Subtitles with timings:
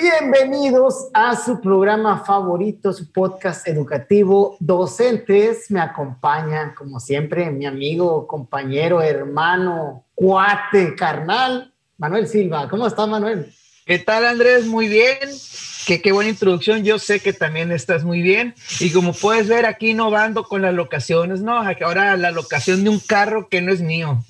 [0.00, 5.70] Bienvenidos a su programa favorito, su podcast educativo Docentes.
[5.70, 12.70] Me acompaña, como siempre, mi amigo, compañero, hermano, cuate, carnal, Manuel Silva.
[12.70, 13.52] ¿Cómo estás, Manuel?
[13.84, 14.66] ¿Qué tal, Andrés?
[14.66, 15.18] Muy bien.
[15.86, 16.84] Qué, qué buena introducción.
[16.84, 18.54] Yo sé que también estás muy bien.
[18.80, 21.58] Y como puedes ver, aquí innovando con las locaciones, ¿no?
[21.58, 24.24] Ahora la locación de un carro que no es mío.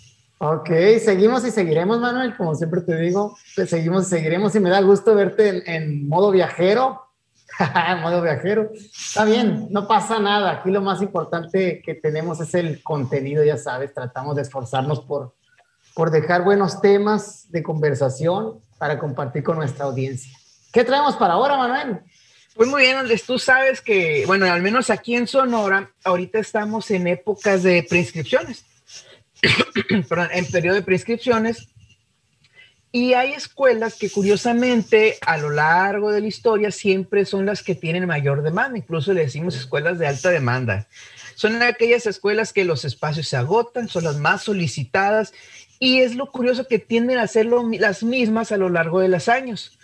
[0.45, 4.70] Ok, seguimos y seguiremos, Manuel, como siempre te digo, pues seguimos y seguiremos y me
[4.70, 7.00] da gusto verte en, modo viajero,
[7.60, 8.73] en modo viajero.
[8.74, 13.56] Está bien, no pasa nada, aquí lo más importante que tenemos es el contenido, ya
[13.56, 15.33] sabes, tratamos de esforzarnos por,
[15.95, 20.36] por dejar buenos temas de conversación para compartir con nuestra audiencia.
[20.72, 22.00] ¿Qué traemos para ahora, Manuel?
[22.56, 26.91] Pues muy bien, Andrés, tú sabes que, bueno, al menos aquí en Sonora, ahorita estamos
[26.91, 28.72] en épocas de prescripciones perdón,
[30.30, 31.69] en periodo de prescripciones.
[32.95, 37.75] Y hay escuelas que curiosamente a lo largo de la historia siempre son las que
[37.75, 40.86] tienen mayor demanda, incluso le decimos escuelas de alta demanda.
[41.34, 45.33] Son aquellas escuelas que los espacios se agotan, son las más solicitadas
[45.78, 49.28] y es lo curioso que tienden a ser las mismas a lo largo de los
[49.28, 49.78] años.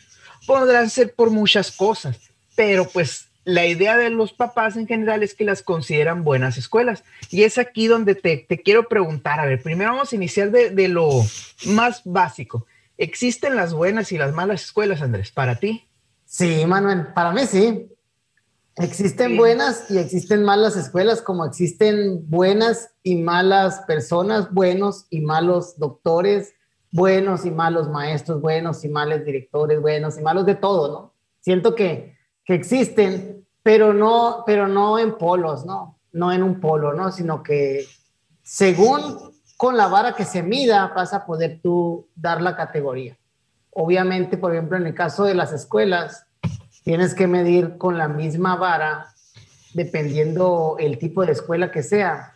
[0.47, 2.19] Podrán ser por muchas cosas,
[2.55, 7.03] pero pues la idea de los papás en general es que las consideran buenas escuelas.
[7.31, 11.09] Y es aquí donde te, quiero preguntar, a ver, primero vamos a iniciar de, lo
[11.65, 12.67] más básico.
[12.99, 15.89] ¿Existen las buenas y las malas escuelas, Andrés, para ti?
[16.27, 17.91] Sí, Manuel, para mí sí.
[18.77, 25.79] Existen buenas y existen malas escuelas, como existen buenas y malas personas, buenos y malos
[25.79, 26.53] doctores,
[26.93, 31.15] buenos y malos maestros, buenos y malos directores, buenos y malos de todo, ¿no?
[31.41, 32.18] Siento que
[32.49, 35.99] que existen, pero no, pero no en polos, ¿no?
[36.13, 37.13] No en un polo, ¿no?
[37.13, 37.85] Sino que
[38.43, 43.19] según con la vara que se mida vas a poder tú dar la categoría.
[43.71, 46.25] Obviamente, por ejemplo, en el caso de las escuelas,
[46.85, 49.09] tienes que medir con la misma vara,
[49.75, 52.33] dependiendo el tipo de escuela que sea,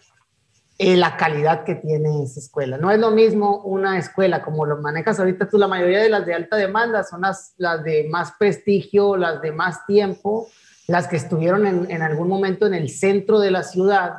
[0.79, 2.79] eh, la calidad que tiene esa escuela.
[2.79, 6.27] No es lo mismo una escuela como lo manejas ahorita tú, la mayoría de las
[6.27, 10.49] de alta demanda son las, las de más prestigio, las de más tiempo,
[10.89, 14.15] las que estuvieron en, en algún momento en el centro de la ciudad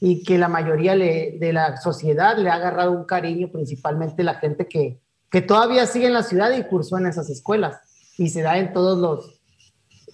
[0.00, 4.66] y que la mayoría de la sociedad le ha agarrado un cariño, principalmente la gente
[4.66, 7.78] que, que todavía sigue en la ciudad y cursó en esas escuelas.
[8.18, 9.40] Y se da en todos los,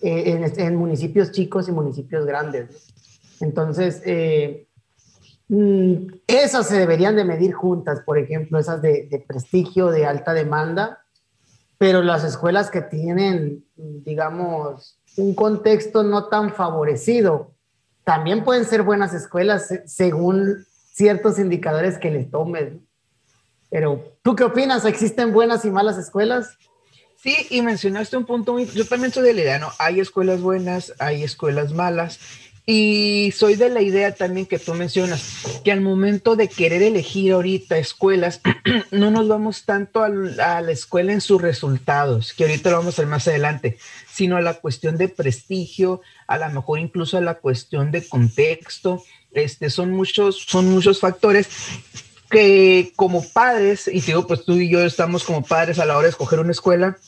[0.00, 2.93] eh, en, municipios chicos y municipios grandes.
[3.41, 4.67] Entonces, eh,
[6.26, 11.04] esas se deberían de medir juntas, por ejemplo, esas de, prestigio, de alta demanda,
[11.78, 17.53] pero las escuelas que tienen, digamos, un contexto no tan favorecido,
[18.04, 22.72] también pueden ser buenas escuelas según ciertos indicadores que les tomes.
[23.70, 24.84] Pero, ¿tú qué opinas?
[24.84, 26.56] ¿Existen buenas y malas escuelas?
[27.16, 29.69] Sí, y mencionaste un punto muy, yo también soy de la idea, ¿no?
[29.78, 32.20] Hay escuelas buenas, hay escuelas malas,
[32.70, 35.22] y soy de la idea también que tú mencionas,
[35.64, 38.42] que al momento de querer elegir ahorita escuelas,
[38.90, 43.02] no nos vamos tanto a la escuela en sus resultados, que ahorita lo vamos a
[43.02, 43.78] ver más adelante,
[44.12, 49.02] sino a la cuestión de prestigio, a lo mejor incluso a la cuestión de contexto.
[49.32, 51.48] Este, son, muchos, son muchos factores
[52.30, 56.04] que como padres, y digo, pues tú y yo estamos como padres a la hora
[56.04, 56.98] de escoger una escuela,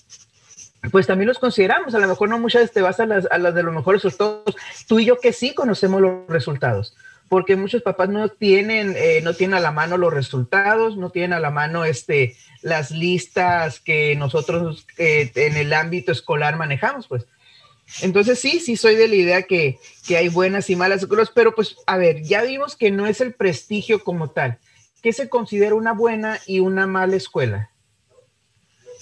[0.91, 1.95] pues también los consideramos.
[1.95, 4.57] A lo mejor no muchas te vas a las, a las de los mejores resultados.
[4.87, 6.97] Tú y yo que sí conocemos los resultados,
[7.29, 11.35] porque muchos papás no tienen, eh, no tienen a la mano los resultados, no tienen
[11.35, 17.27] a la mano este, las listas que nosotros eh, en el ámbito escolar manejamos, pues.
[18.03, 21.55] Entonces sí, sí soy de la idea que, que hay buenas y malas escuelas, pero
[21.55, 24.59] pues a ver, ya vimos que no es el prestigio como tal.
[25.03, 27.71] ¿Qué se considera una buena y una mala escuela?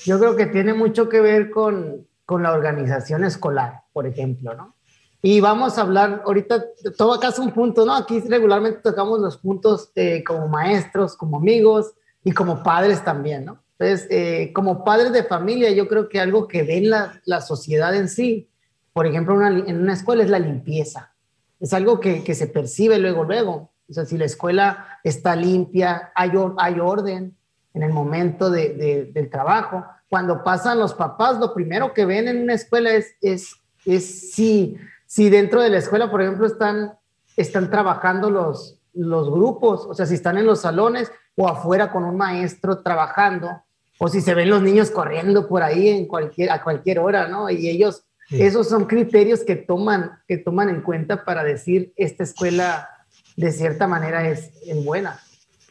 [0.08, 4.74] Yo creo que tiene mucho que ver con, con la organización escolar, por ejemplo, ¿no?
[5.20, 6.64] Y vamos a hablar ahorita,
[6.96, 7.94] todo acá es un punto, ¿no?
[7.94, 11.92] Aquí regularmente tocamos los puntos eh, como maestros, como amigos
[12.24, 13.62] y como padres también, ¿no?
[13.78, 17.94] Entonces, eh, como padres de familia, yo creo que algo que ven la, la sociedad
[17.94, 18.49] en sí,
[18.94, 21.12] por ejemplo, una, en una escuela es la limpieza.
[21.61, 23.72] Es algo que, que, se percibe luego, luego.
[23.90, 27.37] O sea, si la escuela está limpia, hay, hay orden,
[27.75, 29.84] en el momento de, del trabajo.
[30.08, 33.52] Cuando pasan los papás, lo primero que ven en una escuela es, es,
[33.84, 34.76] es si,
[35.06, 36.94] si dentro de la escuela, por ejemplo, están,
[37.37, 42.05] están trabajando los, los grupos, o sea, si están en los salones o afuera con
[42.05, 43.62] un maestro trabajando,
[43.99, 47.50] o si se ven los niños corriendo por ahí en cualquier, a cualquier hora, ¿no?
[47.50, 52.88] Y ellos, esos son criterios que toman, que toman en cuenta para decir esta escuela
[53.37, 55.20] de cierta manera es, es buena.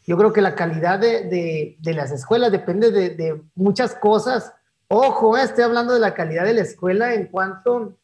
[0.08, 4.54] Yo creo que la calidad de, de, las escuelas depende de, de, muchas cosas,
[4.90, 7.98] Ojo, eh, estoy hablando de la calidad de la escuela en cuanto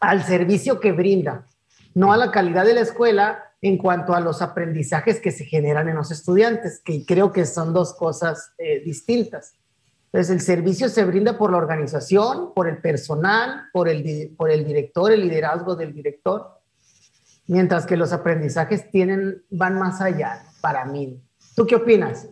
[0.00, 1.46] al servicio que brinda,
[1.94, 5.88] no a la calidad de la escuela en cuanto a los aprendizajes que se generan
[5.88, 9.54] en los estudiantes, que creo que son dos cosas eh, distintas.
[10.06, 14.64] Entonces, el servicio se brinda por la organización, por el personal, por el, por el
[14.64, 16.60] director, el liderazgo del director,
[17.46, 21.20] mientras que los aprendizajes tienen, van más allá, para mí.
[21.56, 22.28] ¿Tú qué opinas?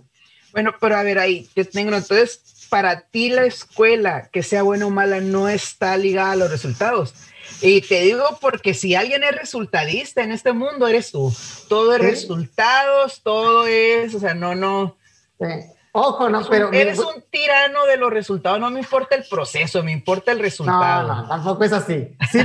[0.53, 4.87] Bueno, pero a ver ahí, yo tengo, entonces, para ti la escuela, que sea buena
[4.87, 7.15] o mala, no está ligada a los resultados.
[7.61, 11.35] Y te digo porque si alguien es resultadista en este mundo, eres tú.
[11.69, 14.97] Todo es resultados, todo es, o sea, no, no.
[15.93, 16.73] Ojo, no, pero.
[16.73, 21.09] Eres un tirano de los resultados, no me importa el proceso, me importa el resultado.
[21.09, 22.09] No, no, tampoco es así.
[22.31, 22.41] Sí,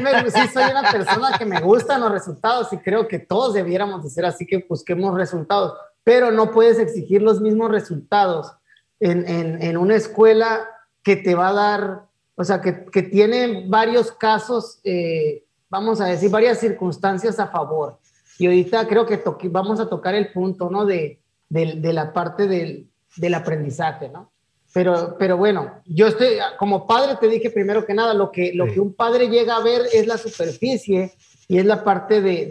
[0.53, 4.25] soy una persona que me gustan los resultados y creo que todos debiéramos de ser
[4.25, 5.73] así que busquemos resultados,
[6.09, 8.51] pero no puedes exigir los mismos resultados
[8.99, 10.67] en, en, en una escuela
[11.03, 16.05] que te va a dar, o sea, que, que tiene varios casos, eh, vamos a
[16.05, 17.99] decir, varias circunstancias a favor.
[18.39, 20.83] Y ahorita creo que vamos a tocar el punto, ¿no?
[20.83, 24.31] De, de, de la parte del del aprendizaje, ¿no?
[24.73, 28.67] Pero, pero bueno, yo estoy, como padre te dije primero que nada, lo que, lo
[28.67, 31.11] que un padre llega a ver es la superficie
[31.47, 32.45] y es la parte de,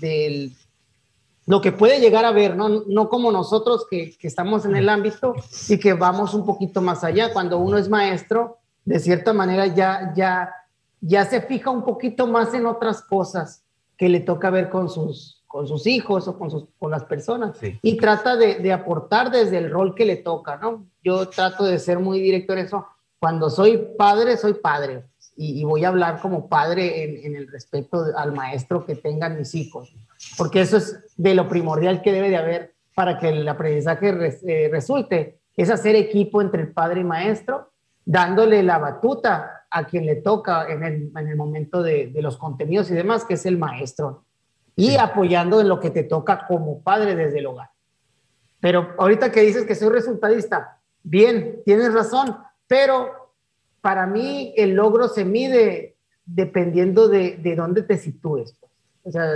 [0.00, 0.50] de,
[1.50, 2.68] lo que puede llegar a ver, ¿no?
[2.86, 5.34] No como nosotros que, que, estamos en el ámbito
[5.68, 7.32] y que vamos un poquito más allá.
[7.32, 10.54] Cuando uno es maestro, de cierta manera ya, ya,
[11.00, 13.64] ya se fija un poquito más en otras cosas
[13.96, 17.58] que le toca ver con sus, con sus hijos o con, sus, con las personas
[17.82, 20.86] y trata de, de, aportar desde el rol que le toca, ¿no?
[21.02, 22.86] Yo trato de ser muy directo en eso.
[23.18, 25.09] Cuando soy padre, soy padre
[25.42, 29.54] y, voy a hablar como padre en, en, el respeto al maestro que tengan mis
[29.54, 29.96] hijos,
[30.36, 34.68] porque eso es de lo primordial que debe de haber para que el aprendizaje eh,
[34.70, 37.70] resulte, es hacer equipo entre el padre y maestro,
[38.04, 42.36] dándole la batuta a quien le toca en el, en el momento de, de los
[42.36, 44.24] contenidos y demás, que es el maestro
[44.76, 47.70] y apoyando en lo que te toca como padre desde el hogar.
[48.60, 52.36] Pero ahorita que dices que soy resultadista, bien, tienes razón,
[52.66, 53.19] pero
[53.80, 58.56] para mí el logro se mide dependiendo de, de dónde te sitúes.
[59.02, 59.28] O sea,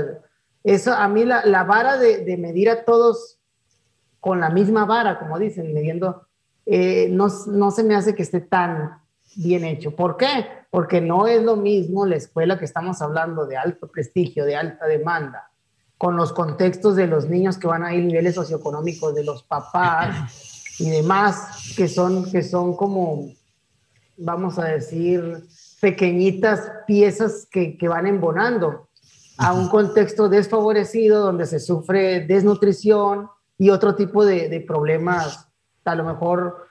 [0.63, 3.39] eso a mí la, la vara de, de, medir a todos
[4.21, 6.27] con la misma vara, como dicen, midiendo,
[6.67, 9.03] eh, no, no se me hace que esté tan
[9.37, 9.95] bien hecho.
[9.95, 10.47] ¿Por qué?
[10.71, 14.87] Porque no es lo mismo la escuela que estamos hablando de alto prestigio, de alta
[14.87, 15.51] demanda,
[15.99, 20.77] con los contextos de los niños que van a ir niveles socioeconómicos de los papás
[20.79, 23.31] y demás, que son, que son como,
[24.17, 25.45] vamos a decir,
[25.81, 28.89] pequeñitas piezas que, que van embonando
[29.39, 33.29] a un contexto desfavorecido donde se sufre desnutrición
[33.59, 35.49] y otro tipo de, de problemas,
[35.85, 36.69] a lo mejor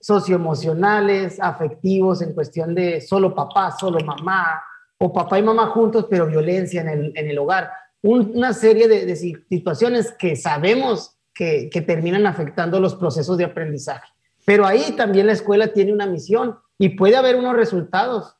[0.00, 4.62] socioemocionales, afectivos, en cuestión de solo papá, solo mamá,
[4.98, 7.70] o papá y mamá juntos, pero violencia en el, en el hogar.
[8.02, 14.08] una serie de, de, situaciones que sabemos que, que terminan afectando los procesos de aprendizaje.
[14.44, 18.36] Pero ahí también la escuela tiene una misión y puede haber unos resultados,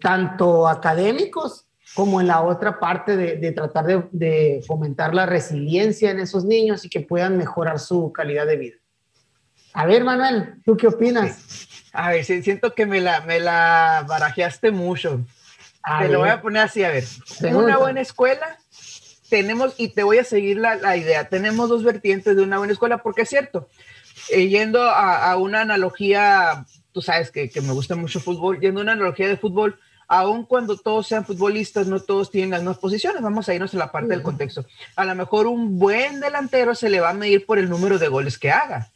[0.00, 6.10] tanto académicos como en la otra parte de, de tratar de, de, fomentar la resiliencia
[6.10, 8.76] en esos niños y que puedan mejorar su calidad de vida.
[9.72, 11.68] A ver, Manuel, ¿tú qué opinas?
[11.92, 15.24] A ver, siento que me la, me la barajeaste mucho.
[15.82, 16.12] A te ver.
[16.12, 17.04] lo voy a poner así, a ver.
[17.40, 18.58] En una buena escuela
[19.28, 22.72] tenemos, y te voy a seguir la, la, idea, tenemos dos vertientes de una buena
[22.72, 23.68] escuela, porque es cierto,
[24.30, 26.64] eh, yendo a, a, una analogía,
[26.98, 29.78] tú sabes que, que me gusta mucho fútbol, yendo a una analogía de fútbol,
[30.08, 33.22] aun cuando todos sean futbolistas, no todos tienen las mismas posiciones.
[33.22, 34.14] Vamos a irnos a la parte uh -huh.
[34.14, 34.66] del contexto.
[34.96, 38.08] A lo mejor un buen delantero se le va a medir por el número de
[38.08, 38.90] goles que haga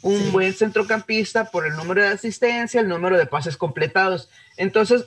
[0.00, 0.30] un sí.
[0.30, 4.30] buen centrocampista por el número de asistencia, el número de pases completados.
[4.56, 5.04] Entonces,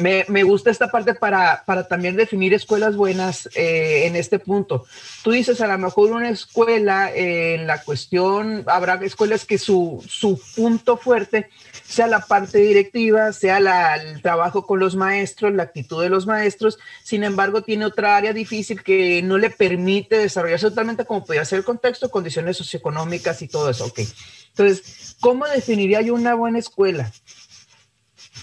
[0.00, 4.86] me, gusta esta parte para, para, también definir escuelas buenas eh, en este punto.
[5.22, 10.02] Tú dices, a lo mejor una escuela, eh, en la cuestión, habrá escuelas que su,
[10.08, 11.50] su punto fuerte
[11.84, 13.58] sea la parte directiva, sea
[13.96, 18.32] el trabajo con los maestros, la actitud de los maestros, sin embargo tiene otra área
[18.32, 23.48] difícil que no le permite desarrollarse totalmente como podría ser el contexto, condiciones socioeconómicas y
[23.48, 23.84] todo eso.
[23.86, 24.08] Okay.
[24.48, 27.12] Entonces, ¿cómo definiría yo una buena escuela?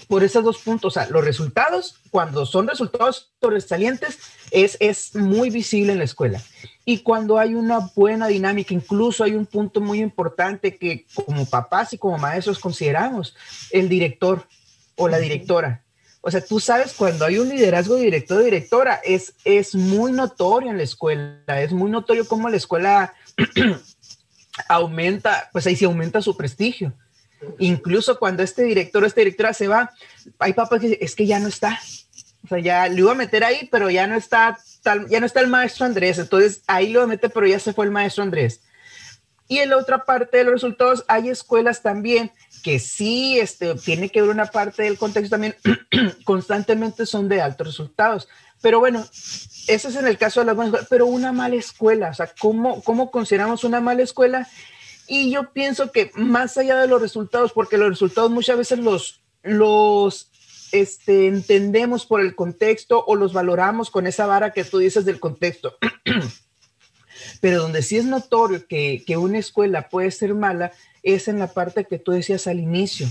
[0.10, 0.98] Por esos dos puntos.
[0.98, 4.18] O sea, los resultados, cuando son resultados sobresalientes,
[4.50, 6.42] es, es muy visible en la escuela.
[6.84, 11.94] Y cuando hay una buena dinámica, incluso hay un punto muy importante que como papás
[11.94, 13.36] y como maestros consideramos,
[13.70, 14.48] el director
[14.96, 15.84] o la directora.
[16.22, 20.12] O sea, tú sabes, cuando hay un liderazgo de director o directora, es, es muy
[20.12, 23.14] notorio en la escuela, es muy notorio cómo la escuela
[24.68, 26.94] aumenta, pues ahí sí aumenta su prestigio
[27.58, 29.92] Incluso cuando este director o esta directora se va,
[30.40, 31.80] hay papás que dicen, es que ya no está.
[32.44, 35.26] O sea, ya lo iba a meter ahí, pero ya no está tal, ya no
[35.26, 36.20] está el maestro Andrés.
[36.20, 38.62] Entonces ahí lo mete, pero ya se fue el maestro Andrés.
[39.48, 42.32] Y en la otra parte de los resultados, hay escuelas también
[42.64, 45.56] que sí este, tiene que ver una parte del contexto también,
[46.24, 48.28] constantemente son de altos resultados.
[48.62, 49.04] Pero bueno,
[49.68, 52.32] ese es en el caso de las buenas escuelas, pero una mala escuela, o sea,
[52.40, 54.48] ¿cómo, ¿cómo consideramos una mala escuela?
[55.10, 59.22] Y yo pienso que más allá de los resultados, porque los resultados muchas veces los,
[59.44, 60.30] los
[60.72, 65.20] este, entendemos por el contexto o los valoramos con esa vara que tú dices del
[65.20, 65.78] contexto.
[67.42, 71.48] Pero donde sí es notorio que, que una escuela puede ser mala es en la
[71.54, 73.08] parte que tú decías al inicio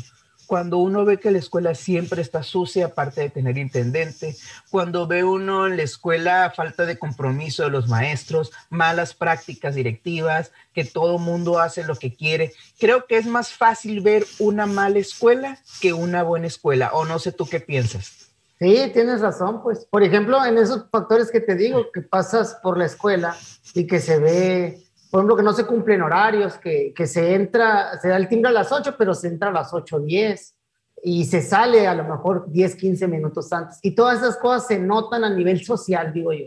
[0.49, 4.35] cuando uno ve que la escuela siempre está sucia, aparte de tener intendente,
[4.71, 10.51] cuando ve uno en la escuela falta de compromiso de los maestros, malas prácticas directivas,
[10.73, 14.99] que todo mundo hace lo que quiere, creo que es más fácil ver una mala
[14.99, 18.31] escuela que una buena escuela, o no sé tú qué piensas.
[18.59, 22.79] Sí, tienes razón, pues, por ejemplo, en esos factores que te digo, que pasas por
[22.79, 23.37] la escuela
[23.75, 27.99] y que se ve por ejemplo, que no se cumplen horarios, que, que, se entra,
[28.01, 30.55] se da el timbre a las 8, pero se entra a las 8.10
[31.03, 33.79] y se sale a lo mejor 10, 15 minutos antes.
[33.83, 36.47] Y todas esas cosas se notan a nivel social, digo yo.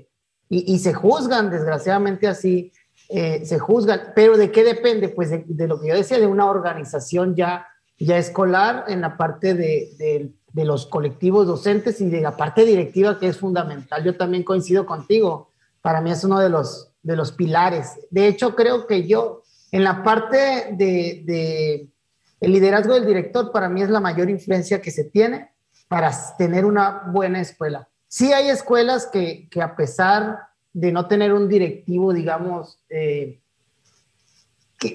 [0.50, 2.72] Y, y se juzgan, desgraciadamente así,
[3.10, 4.12] eh, se juzgan.
[4.16, 5.10] Pero ¿de qué depende?
[5.10, 7.66] Pues de, de, lo que yo decía, de una organización ya,
[7.98, 12.66] ya escolar en la parte de, de, de los colectivos docentes y de la parte
[12.66, 14.04] directiva que es fundamental.
[14.04, 15.50] Yo también coincido contigo.
[15.82, 18.00] Para mí es uno de los de los pilares.
[18.10, 21.88] De hecho, creo que yo, en la parte de,
[22.40, 25.52] el liderazgo del director, para mí es la mayor influencia que se tiene
[25.88, 27.88] para tener una buena escuela.
[28.08, 30.40] Sí hay escuelas que, a pesar
[30.74, 33.42] de no tener un directivo, digamos, eh,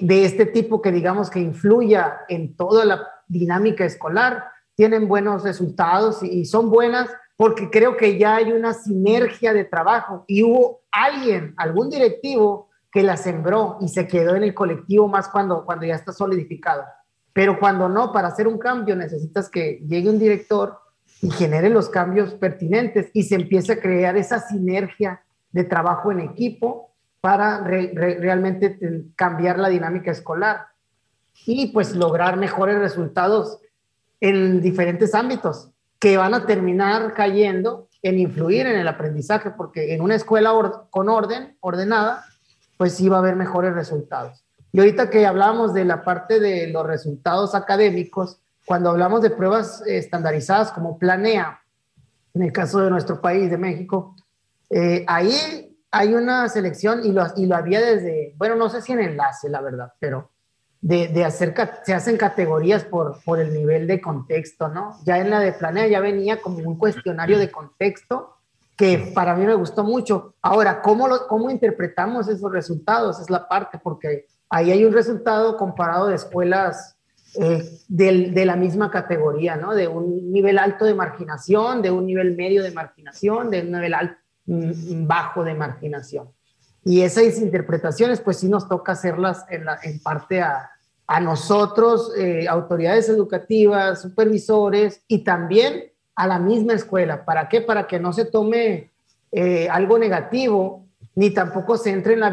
[0.01, 4.45] de este tipo que digamos que influya en toda la dinámica escolar,
[4.75, 10.25] tienen buenos resultados y son buenas porque creo que ya hay una sinergia de trabajo
[10.27, 15.29] y hubo alguien, algún directivo que la sembró y se quedó en el colectivo más
[15.29, 16.83] cuando, cuando ya está solidificado.
[17.33, 20.79] Pero cuando no, para hacer un cambio necesitas que llegue un director
[21.21, 26.21] y genere los cambios pertinentes y se empiece a crear esa sinergia de trabajo en
[26.21, 28.79] equipo para re, re, realmente
[29.15, 30.67] cambiar la dinámica escolar
[31.45, 33.59] y pues lograr mejores resultados
[34.19, 40.01] en diferentes ámbitos que van a terminar cayendo en influir en el aprendizaje, porque en
[40.01, 40.51] una escuela
[40.89, 42.25] con orden, ordenada,
[42.77, 44.45] pues sí va a haber mejores resultados.
[44.71, 49.81] Y ahorita que hablamos de la parte de los resultados académicos, cuando hablamos de pruebas
[49.87, 51.61] estandarizadas como Planea,
[52.33, 54.15] en el caso de nuestro país, de México,
[54.69, 58.91] eh, ahí hay una selección y lo, y lo había desde, bueno, no sé si
[58.91, 60.31] en enlace, la verdad, pero
[60.81, 61.53] de, de, hacer,
[61.83, 64.97] se hacen categorías por, por el nivel de contexto, ¿no?
[65.05, 68.37] Ya en la de Planea ya venía como un cuestionario de contexto
[68.75, 70.35] que para mí me gustó mucho.
[70.41, 73.19] Ahora, ¿cómo, lo, cómo interpretamos esos resultados?
[73.19, 76.95] Es la parte, porque ahí hay un resultado comparado de escuelas
[77.35, 79.73] eh, de, de, la misma categoría, ¿no?
[79.73, 83.93] De un nivel alto de marginación, de un nivel medio de marginación, de un nivel
[83.95, 86.29] alto, mm, bajo de marginación.
[86.87, 90.71] Y esas interpretaciones, pues sí nos toca hacerlas en, la, en parte a,
[91.05, 97.25] a nosotros, eh, autoridades educativas, supervisores y también a la misma escuela.
[97.25, 97.59] ¿Para qué?
[97.59, 98.91] Para que no se tome
[99.33, 102.31] eh, algo negativo ni tampoco se entre en la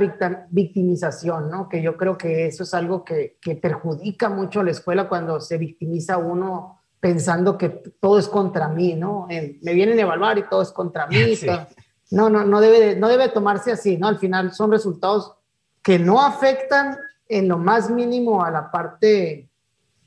[0.51, 1.69] victimización, ¿no?
[1.69, 5.41] Que yo creo que eso es algo que, que perjudica mucho a la escuela cuando
[5.41, 9.27] se victimiza uno pensando que todo es contra mí, ¿no?
[9.29, 11.17] me vienen a evaluar y todo es contra mí.
[11.37, 11.49] Sí.
[12.11, 14.09] No, no, no debe, no debe tomarse así, ¿no?
[14.09, 15.35] Al final son resultados
[15.83, 16.97] que no afectan
[17.29, 19.49] en lo más mínimo a la parte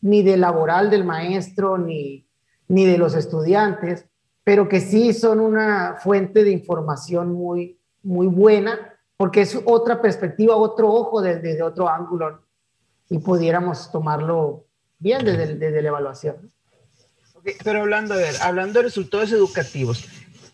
[0.01, 2.27] ni de laboral del maestro ni,
[2.68, 4.06] ni de los estudiantes,
[4.44, 10.56] pero que sí son una fuente de información muy, muy buena, porque es otra perspectiva,
[10.56, 12.42] otro ojo desde, otro ángulo,
[13.10, 14.66] y pudiéramos tomarlo
[15.00, 16.51] bien desde, desde la evaluación.
[17.63, 20.06] Pero hablando, a ver, hablando de resultados educativos,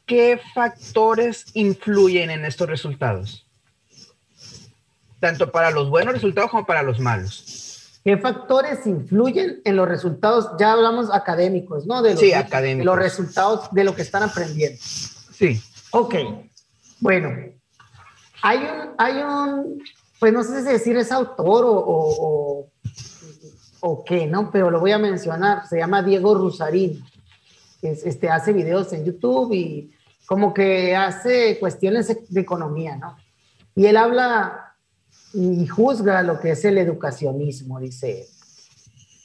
[0.05, 3.45] ¿qué factores influyen en estos resultados?
[5.19, 8.00] Tanto para los buenos resultados como para los malos.
[8.03, 10.50] ¿Qué factores influyen en los resultados?
[10.60, 12.01] Ya hablamos académicos, ¿no?
[12.01, 12.86] De los, sí, académicos.
[12.86, 14.77] los resultados de lo que están aprendiendo.
[14.81, 15.62] Sí.
[15.91, 16.15] Ok.
[17.00, 17.29] Bueno,
[18.41, 19.83] hay un, hay un,
[20.19, 22.69] pues no sé si decir es autor o, o, o,
[23.79, 24.51] o qué, ¿no?
[24.51, 25.65] Pero lo voy a mencionar.
[25.67, 27.05] Se llama Diego Rusarín
[27.83, 29.91] este, hace videos en YouTube y
[30.25, 33.17] como que hace cuestiones de economía, ¿no?
[33.75, 34.75] Y él habla
[35.33, 38.27] y juzga lo que es el educacionismo, dice.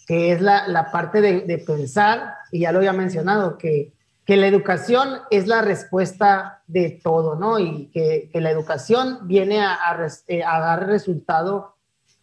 [0.07, 3.93] que es la, parte de, pensar, y ya lo había mencionado, que,
[4.27, 7.59] la educación es la respuesta de todo, ¿no?
[7.59, 9.79] Y que, la educación viene a,
[10.27, 11.77] eh, a, dar resultado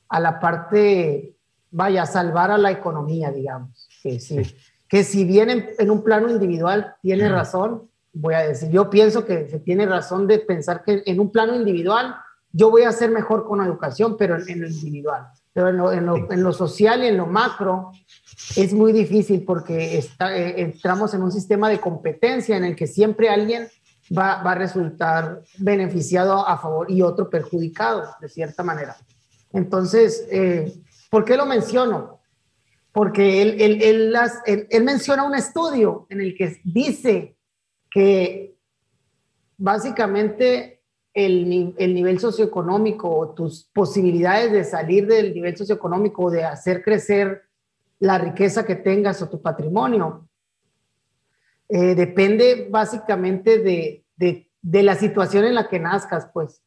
[0.10, 1.36] a la parte,
[1.72, 3.88] vaya, a salvar a la economía, digamos.
[4.01, 4.42] Que sí,
[4.88, 9.50] que si bien en, un plano individual tiene razón, voy a decir, yo pienso que
[9.50, 12.15] se tiene razón de pensar que en un plano individual
[12.51, 15.27] yo voy a ser mejor con la educación, pero en, lo individual.
[15.51, 17.92] Pero en lo, social y en lo macro
[18.56, 22.88] es muy difícil porque está, eh, entramos en un sistema de competencia en el que
[22.88, 23.68] siempre alguien
[24.18, 28.96] va, va, a resultar beneficiado a favor y otro perjudicado, de cierta manera.
[29.51, 30.74] Entonces, eh,
[31.10, 32.20] ¿por qué lo menciono?
[32.96, 34.16] Porque él, él,
[34.70, 37.36] él, menciona un estudio en el que dice
[37.92, 38.56] que
[39.58, 40.82] básicamente
[41.14, 46.86] el, el, nivel socioeconómico o tus posibilidades de salir del nivel socioeconómico o de hacer
[46.86, 47.42] crecer
[48.00, 50.30] la riqueza que tengas o tu patrimonio
[51.68, 56.62] eh, depende básicamente de, de, de, la situación en la que nazcas, pues.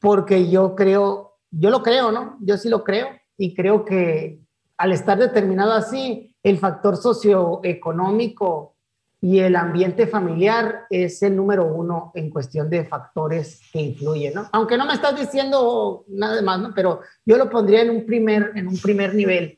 [0.00, 2.36] porque yo creo, yo lo creo, ¿no?
[2.40, 4.40] Yo sí lo creo y creo que
[4.76, 8.76] al estar determinado así, el factor socioeconómico
[9.20, 14.48] y el ambiente familiar es el número uno en cuestión de factores que influyen, ¿no?
[14.52, 16.72] Aunque no me estás diciendo nada más, ¿no?
[16.74, 19.57] Pero yo lo pondría en un primer, en un primer nivel.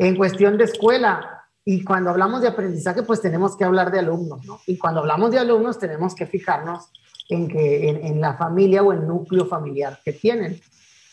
[0.00, 4.42] En cuestión de escuela, y cuando hablamos de aprendizaje, pues tenemos que hablar de alumnos,
[4.46, 4.58] ¿no?
[4.66, 6.90] Y cuando hablamos de alumnos, tenemos que fijarnos
[7.28, 10.58] en, que, en, la familia o el núcleo familiar que tienen.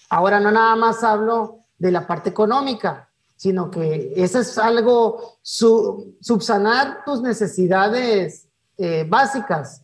[0.10, 7.04] Ahora no nada más hablo de la parte económica, sino que eso es algo, subsanar
[7.04, 9.84] tus necesidades eh, básicas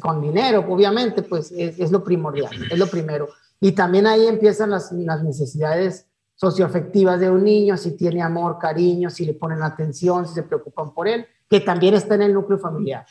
[0.00, 3.28] con dinero, obviamente, pues es, lo primordial, es lo primero.
[3.60, 6.06] Y también ahí empiezan las, las necesidades
[6.40, 10.94] socioafectivas de un niño, si tiene amor, cariño, si le ponen atención, si se preocupan
[10.94, 13.04] por él, que también está en el núcleo familiar.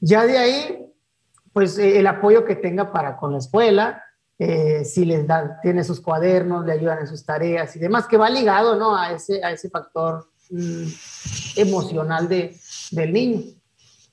[0.00, 0.86] Ya de ahí,
[1.52, 4.02] pues eh, el apoyo que tenga para con la escuela,
[4.38, 8.16] eh, si les da, tiene sus cuadernos, le ayudan en sus tareas y demás, que
[8.16, 8.96] va ligado ¿no?
[8.96, 10.86] a, ese, a ese factor mm,
[11.56, 12.56] emocional de,
[12.90, 13.42] del niño.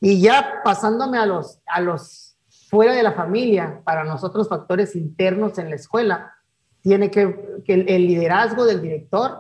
[0.02, 5.58] Y ya pasándome a los, a los fuera de la familia, para nosotros factores internos
[5.60, 6.34] en la escuela,
[6.82, 9.38] tiene que, el, liderazgo del director,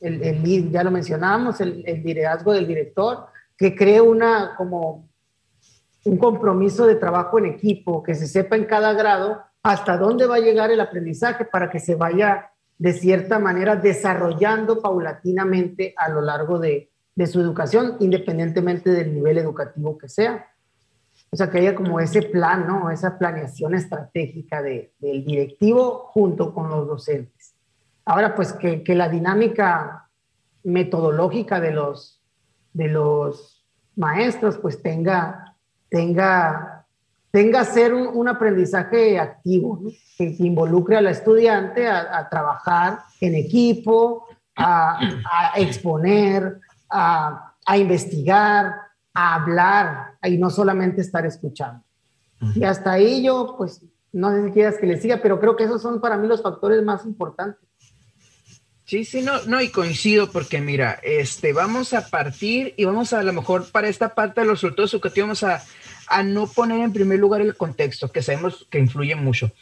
[0.00, 3.26] el, ya lo mencionamos, el, el, liderazgo del director,
[3.56, 5.08] que cree una como
[6.04, 10.36] un compromiso de trabajo en equipo, que se sepa en cada grado hasta dónde va
[10.36, 16.22] a llegar el aprendizaje para que se vaya de cierta manera desarrollando paulatinamente a lo
[16.22, 20.46] largo de, de su educación, independientemente del nivel educativo que sea.
[21.32, 22.90] O sea, que haya como ese plan, ¿no?
[22.90, 27.54] Esa planeación estratégica de, del directivo junto con los docentes.
[28.04, 30.08] Ahora, pues que, la dinámica
[30.64, 32.20] metodológica de los,
[32.72, 33.64] de los
[33.94, 35.56] maestros, pues tenga,
[35.88, 36.84] tenga,
[37.30, 39.80] tenga ser un, aprendizaje activo,
[40.18, 48.74] que, involucre al estudiante a, trabajar en equipo, a, exponer, a investigar,
[49.14, 51.82] a hablar y no solamente estar escuchando.
[52.54, 55.64] Y hasta ahí yo, pues, no sé si quieras que le siga, pero creo que
[55.64, 57.60] esos son para mí los factores más importantes.
[58.84, 63.20] Sí, sí, no, no, y coincido porque mira, este, vamos a partir y vamos a,
[63.20, 65.62] a lo mejor para esta parte de los resultados educativos vamos a,
[66.08, 69.52] a no poner en primer lugar el contexto, que sabemos que influye mucho.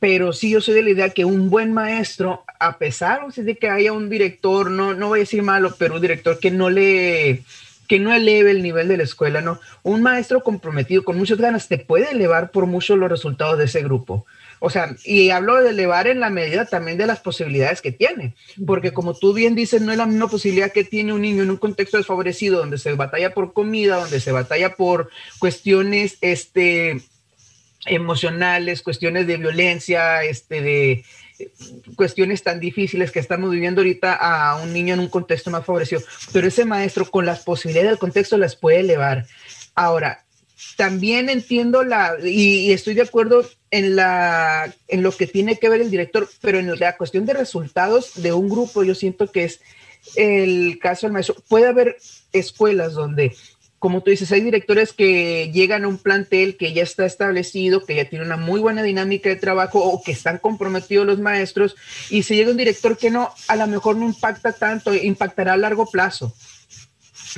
[0.00, 3.68] Pero sí, yo soy de la idea que un buen maestro, a pesar de que
[3.68, 7.44] haya un director, no, no voy a decir malo, pero un director que no le,
[7.88, 9.58] que no eleve el nivel de la escuela, ¿no?
[9.82, 13.82] Un maestro comprometido con muchas ganas te puede elevar por mucho los resultados de ese
[13.82, 14.26] grupo.
[14.60, 18.34] O sea, y hablo de elevar en la medida también de las posibilidades que tiene,
[18.66, 21.50] porque como tú bien dices, no es la misma posibilidad que tiene un niño en
[21.50, 27.02] un contexto desfavorecido, donde se batalla por comida, donde se batalla por cuestiones este,
[27.86, 31.04] emocionales, cuestiones de violencia, este, de,
[31.96, 36.00] cuestiones tan difíciles que estamos viviendo ahorita a un niño en un contexto más favorecido,
[36.32, 39.26] pero ese maestro con las posibilidades del contexto las puede elevar.
[39.74, 40.24] Ahora,
[40.76, 45.80] también entiendo la, y, estoy de acuerdo en, la, en lo que tiene que ver
[45.80, 49.60] el director, pero en la cuestión de resultados de un grupo, yo siento que es
[50.16, 51.36] el caso del maestro.
[51.48, 51.96] Puede haber
[52.32, 53.34] escuelas donde
[53.78, 57.94] como tú dices, hay directores que llegan a un plantel que ya está establecido, que
[57.94, 61.76] ya tiene una muy buena dinámica de trabajo o que están comprometidos los maestros
[62.10, 65.56] y se llega un director que no, a lo mejor no impacta tanto, impactará a
[65.56, 66.34] largo plazo.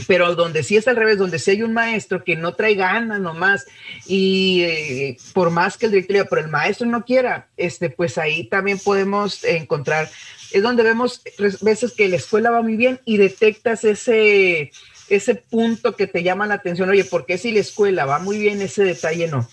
[0.07, 3.21] Pero donde sí es al revés, donde sí hay un maestro que no trae ganas
[3.21, 3.67] nomás
[4.07, 8.45] y eh, por más que el director pero el maestro no quiera, este, pues ahí
[8.45, 10.09] también podemos encontrar,
[10.53, 11.23] es donde vemos
[11.61, 14.71] veces que la escuela va muy bien y detectas ese,
[15.17, 18.39] ese punto que te llama la atención, oye, ¿por qué si la escuela va muy
[18.39, 19.49] bien ese detalle no?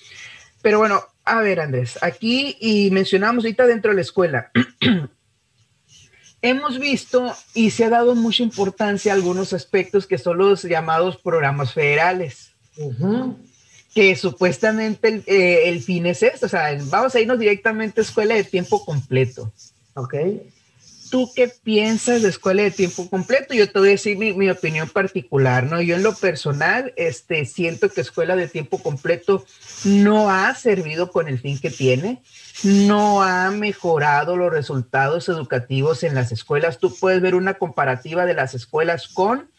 [0.61, 4.51] Pero bueno, a ver Andrés, aquí y mencionamos ahorita dentro de la escuela,
[6.41, 11.17] hemos visto y se ha dado mucha importancia a algunos aspectos que son los llamados
[11.17, 12.51] programas federales.
[13.93, 18.03] Que supuestamente el, eh, el, fin es esto, o sea, vamos a irnos directamente a
[18.03, 19.51] escuela de tiempo completo.
[19.95, 20.13] Ok.
[21.09, 23.53] ¿Tú qué piensas de escuela de tiempo completo?
[23.53, 25.81] Yo te voy a decir mi, opinión particular, ¿no?
[25.81, 29.45] Yo en lo personal, este, siento que escuela de tiempo completo
[29.85, 32.21] no ha servido con el fin que tiene,
[32.63, 36.79] no ha mejorado los resultados educativos en las escuelas.
[36.79, 39.49] Tú puedes ver una comparativa de las escuelas con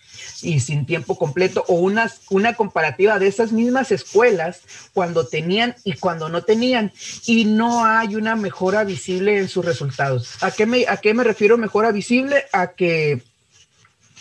[0.43, 4.61] y sin tiempo completo o una, una comparativa de esas mismas escuelas
[4.93, 6.93] cuando tenían y cuando no tenían
[7.27, 10.43] y no hay una mejora visible en sus resultados.
[10.43, 12.45] ¿A qué me, a qué me refiero mejora visible?
[12.53, 13.23] A que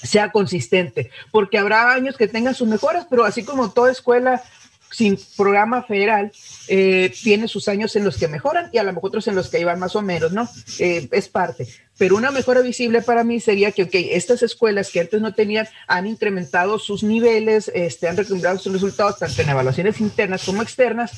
[0.03, 4.43] sea consistente, porque habrá años que tengan sus mejoras, pero así como toda escuela
[4.91, 6.32] sin programa federal
[6.67, 9.50] eh, tiene sus años en los que mejoran y a lo mejor otros en los
[9.50, 10.50] que iban más o menos, ¿no?
[10.80, 11.67] Eh, es parte.
[11.97, 15.67] Pero una mejora visible para mí sería que, ok, estas escuelas que antes no tenían
[15.88, 21.12] han incrementado sus niveles, este, han recuperado sus resultados tanto en evaluaciones internas como externas,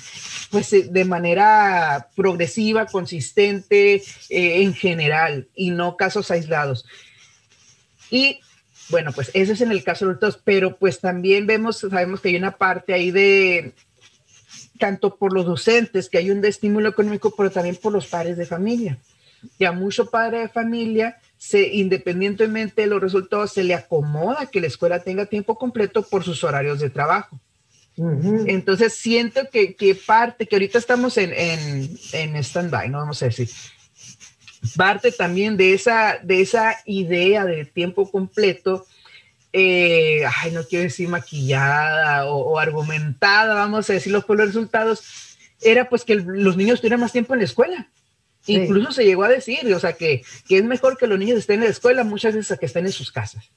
[0.51, 6.86] pues eh, de manera progresiva, consistente, en general y no casos aislados.
[8.10, 8.39] Y
[8.89, 12.21] bueno, pues ese es en el caso de los dos, pero pues también vemos, sabemos
[12.21, 13.73] que hay una parte ahí de,
[14.80, 18.45] tanto por los docentes, que hay un estímulo económico, pero también por los padres de
[18.45, 18.97] familia.
[19.58, 24.60] Y a mucho padre de familia, se, independientemente de los resultados, se le acomoda que
[24.60, 27.39] la escuela tenga tiempo completo por sus horarios de trabajo.
[27.97, 32.99] Entonces siento que, que, parte, que ahorita estamos en, en, en stand-by, ¿no?
[32.99, 33.49] Vamos a decir,
[34.76, 38.86] parte también de esa, de esa idea de tiempo completo,
[39.52, 45.89] eh, ay, no quiero decir maquillada o, argumentada, vamos a decirlo por los resultados, era
[45.89, 47.89] pues que los niños tuvieran más tiempo en la escuela.
[48.45, 51.60] Incluso se llegó a decir, o sea, que, que, es mejor que los niños estén
[51.60, 53.52] en la escuela muchas veces a que estén en sus casas.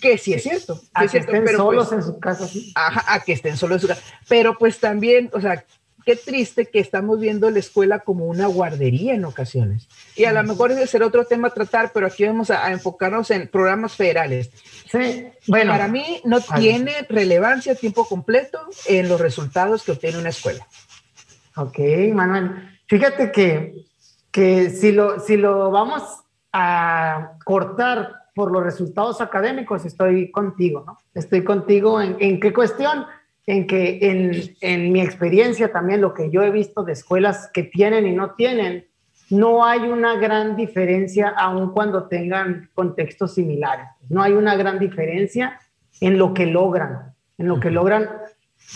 [0.00, 0.80] Que sí es cierto.
[0.94, 2.48] A que, estén solos pues en su casa.
[2.74, 4.02] Ajá, a que estén solos en su casa.
[4.28, 5.64] Pero pues también, o sea,
[6.08, 9.90] qué triste que estamos viendo la escuela como una guardería en ocasiones.
[10.16, 13.30] Y a lo mejor ese será otro tema a tratar, pero aquí vamos a, enfocarnos
[13.30, 14.50] en programas federales.
[14.90, 15.72] Sí, bueno.
[15.72, 20.66] Para mí no tiene relevancia tiempo completo en los resultados que obtiene una escuela.
[21.56, 21.78] Ok,
[22.14, 22.80] Manuel.
[22.86, 23.74] Fíjate que,
[24.30, 26.04] que si, lo, si lo vamos
[26.54, 30.96] a cortar por los resultados académicos, estoy contigo, ¿no?
[31.12, 33.04] Estoy contigo en, en qué cuestión
[33.48, 37.62] en que en, en, mi experiencia también lo que yo he visto de escuelas que
[37.62, 38.86] tienen y no tienen,
[39.30, 43.86] no hay una gran diferencia aun cuando tengan contextos similares.
[44.10, 45.58] No hay una gran diferencia
[46.02, 48.10] en lo que logran, en lo que logran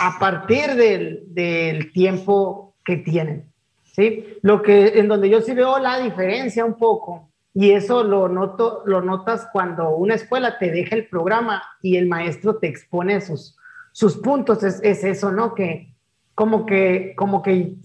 [0.01, 3.53] a partir del, del tiempo que tienen.
[3.85, 4.39] ¿sí?
[4.41, 8.85] Lo que, en donde yo sí veo la diferencia un poco, y eso lo, noto,
[8.87, 13.59] lo notas cuando una escuela te deja el programa y el maestro te expone sus,
[13.92, 15.55] sus puntos es, eso, ¿no?
[15.55, 15.94] Que
[16.35, 17.76] como que, como que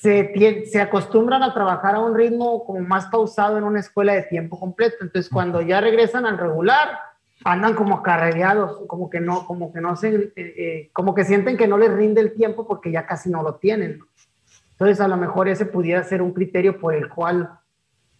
[0.00, 4.22] se, se acostumbran a trabajar a un ritmo como más pausado en una escuela de
[4.22, 4.96] tiempo completo.
[5.02, 6.98] Entonces, cuando ya regresan al regular,
[7.44, 11.56] andan como carrereados, como que no, como que no se, eh, eh, como que sienten
[11.56, 14.00] que no les rinde el tiempo porque ya casi no lo tienen.
[14.72, 17.50] Entonces, a lo mejor ese pudiera ser un criterio por el cual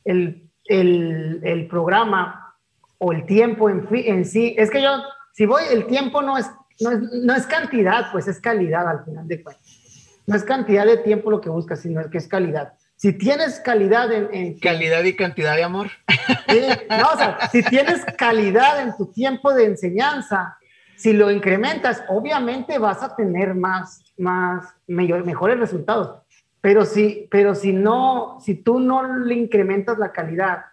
[0.04, 2.54] el, el, el programa
[2.98, 4.90] o el tiempo en, en sí, es que yo,
[5.32, 6.48] si voy, el tiempo no es
[6.80, 9.78] no es, cantidad, pues es calidad al final de cuentas.
[10.26, 12.74] No es cantidad de tiempo lo que buscas, sino que es calidad.
[12.96, 14.58] Si tienes calidad en...
[14.60, 15.90] calidad y cantidad de amor.
[16.08, 20.56] no, o sea, si tienes calidad en tu tiempo de enseñanza,
[20.96, 26.22] si lo incrementas, obviamente vas a tener más, más, mejores resultados.
[26.60, 30.66] Pero si, pero si no, si tú no le incrementas la calidad,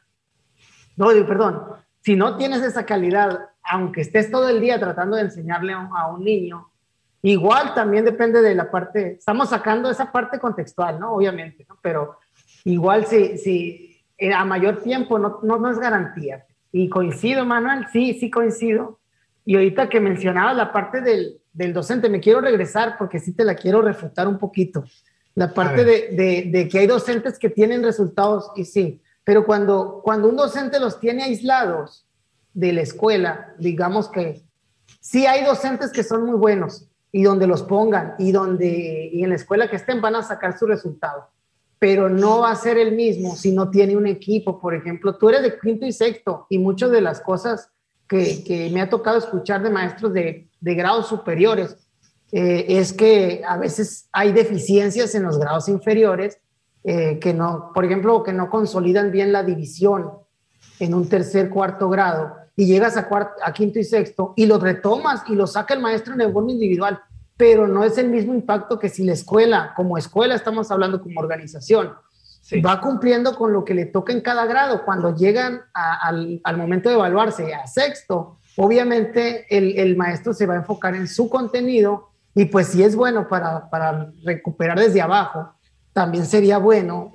[0.95, 1.63] no, perdón,
[2.01, 6.23] si no tienes esa calidad aunque estés todo el día tratando de enseñarle a un
[6.23, 6.69] niño,
[7.21, 11.13] igual también depende de la parte, estamos sacando esa parte contextual, ¿no?
[11.13, 11.77] Obviamente, ¿no?
[11.81, 12.17] Pero
[12.65, 16.45] igual si, si eh, a mayor tiempo no, no, es garantía.
[16.71, 18.99] Y coincido, Manuel, sí, sí coincido.
[19.45, 22.09] Y ahorita que mencionabas la parte del, del docente.
[22.09, 24.83] Me quiero regresar porque sí te la quiero refutar un poquito.
[25.35, 30.27] La parte de, de, que hay docentes que tienen resultados y sí, pero cuando, cuando
[30.27, 32.05] un docente los tiene aislados
[32.53, 34.41] de la escuela, digamos que
[34.99, 39.29] sí hay docentes que son muy buenos y donde los pongan y donde y en
[39.29, 41.27] la escuela que estén van a sacar su resultado,
[41.77, 44.59] pero no va a ser el mismo si no tiene un equipo.
[44.59, 47.69] Por ejemplo, tú eres de quinto y sexto y muchas de las cosas
[48.07, 51.77] que, que me ha tocado escuchar de maestros de, de grados superiores
[52.31, 56.39] eh, es que a veces hay deficiencias en los grados inferiores
[56.83, 60.11] eh, que no, por ejemplo, que no consolidan bien la división
[60.79, 64.59] en un tercer, cuarto grado y llegas a, cuarto, a quinto y sexto y lo
[64.59, 66.99] retomas y lo saca el maestro en el forma individual,
[67.37, 71.21] pero no es el mismo impacto que si la escuela, como escuela estamos hablando como
[71.21, 71.93] organización,
[72.65, 74.83] va cumpliendo con lo que le toca en cada grado.
[74.83, 80.55] Cuando llegan al, al, momento de evaluarse a sexto, obviamente el, el, maestro se va
[80.55, 85.53] a enfocar en su contenido y pues si es bueno para, para recuperar desde abajo,
[85.93, 87.13] también sería bueno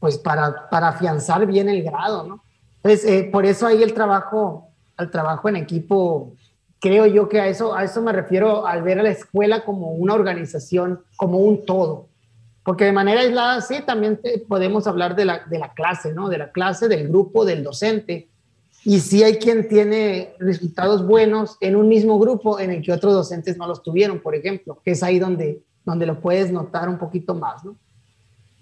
[0.00, 2.42] pues para, para afianzar bien el grado, ¿no?
[2.76, 6.32] Entonces, eh, por eso ahí el trabajo, al trabajo en equipo,
[6.80, 9.92] creo yo que a eso, a eso me refiero al ver a la escuela como
[9.92, 12.08] una organización, como un todo.
[12.62, 16.28] Porque de manera aislada, sí, también podemos hablar de la, de la clase, ¿no?
[16.28, 18.28] De la clase, del grupo, del docente,
[18.86, 23.14] y sí hay quien tiene resultados buenos en un mismo grupo en el que otros
[23.14, 26.96] docentes no los tuvieron, por ejemplo, que es ahí donde, donde lo puedes notar un
[26.96, 27.76] poquito más, ¿no?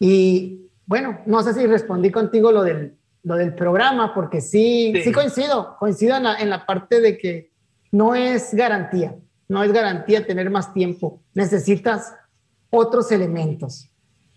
[0.00, 5.10] Y bueno, no sé si respondí contigo lo del, lo del programa, porque sí, sí,
[5.10, 7.50] coincido, coincido en la, en la parte de que
[7.90, 9.16] no es garantía,
[9.48, 12.12] no es garantía tener más tiempo, necesitas
[12.70, 13.88] otros elementos.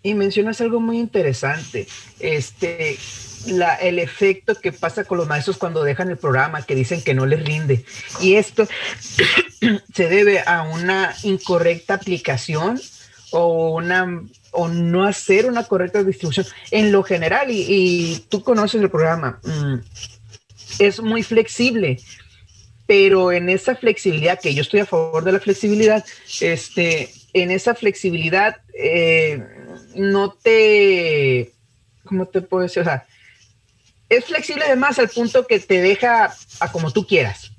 [0.02, 1.86] Y mencionas algo muy interesante,
[2.18, 2.96] este,
[3.46, 7.14] la, el efecto que pasa con los maestros cuando dejan el programa, que dicen que
[7.14, 7.84] no les rinde.
[8.20, 8.66] Y esto
[9.94, 12.80] se debe a una incorrecta aplicación
[13.32, 14.22] o una
[14.58, 19.76] o no hacer una correcta distribución en lo general y, tú conoces el programa mm,
[20.78, 22.00] es muy flexible
[22.86, 26.04] pero en esa flexibilidad que yo estoy a favor de la flexibilidad
[26.40, 29.42] este en esa flexibilidad eh,
[29.94, 31.52] no te
[32.04, 33.06] cómo te puedo decir o sea
[34.08, 37.52] es flexible además al punto que te deja a como tú quieras.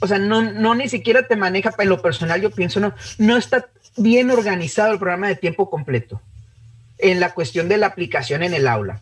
[0.00, 3.36] O sea, no, no ni siquiera te maneja en lo personal, yo pienso, no, no
[3.36, 6.20] está bien organizado el programa de tiempo completo
[6.98, 9.00] en la cuestión de la aplicación en el aula.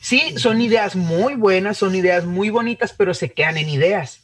[0.00, 4.20] Sí, son ideas muy buenas, son ideas muy bonitas, pero se quedan en ideas.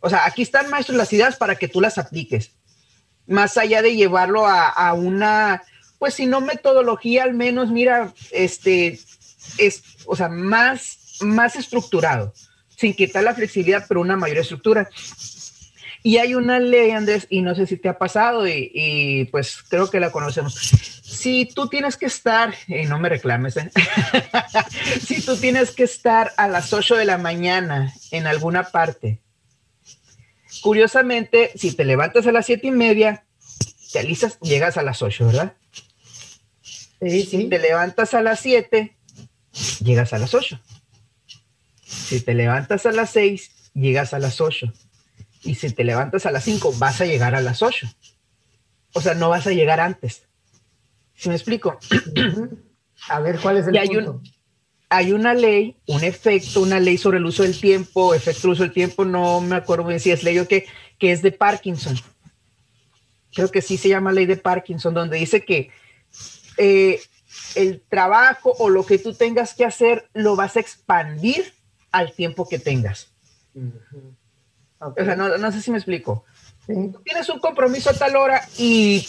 [0.00, 2.52] O sea, aquí están, maestros, las ideas para que tú las apliques.
[3.26, 5.62] Más allá de llevarlo a, a una,
[5.98, 8.98] pues si no metodología, al menos, mira, este,
[9.58, 12.32] es, o sea, más más estructurado,
[12.76, 14.88] sin quitar la flexibilidad, pero una mayor estructura.
[16.02, 19.90] Y hay una ley, Andrés, y no sé si te ha pasado, y, pues creo
[19.90, 20.54] que la conocemos.
[20.54, 23.70] Si tú tienes que estar, y no me reclames, ¿eh?
[25.06, 29.20] si tú tienes que estar a las 8 de la mañana en alguna parte,
[30.62, 33.24] curiosamente, si te levantas a las siete y media,
[33.92, 35.54] te alistas, llegas a las 8, ¿verdad?
[36.62, 37.24] Sí, sí.
[37.24, 38.96] Si te levantas a las 7,
[39.80, 40.60] llegas a las 8.
[41.84, 44.72] Si te levantas a las 6, llegas a las 8.
[45.42, 47.86] Y si te levantas a las 5, vas a llegar a las 8.
[48.92, 50.26] O sea, no vas a llegar antes.
[51.14, 51.78] ¿Sí me explico?
[53.08, 54.22] A ver, ¿cuál es el punto?
[54.92, 58.64] hay una ley, un efecto, una ley sobre el uso del tiempo, efecto del uso
[58.64, 60.66] del tiempo, no me acuerdo bien si es ley o qué,
[60.98, 61.96] que es de Parkinson.
[63.32, 65.70] Creo que sí se llama ley de Parkinson, donde dice que
[66.56, 67.00] eh,
[67.54, 71.54] el trabajo o lo que tú tengas que hacer lo vas a expandir
[71.92, 73.12] al tiempo que tengas.
[74.80, 76.24] O sea, no, sé si me explico.
[76.66, 79.06] tienes un compromiso a tal hora y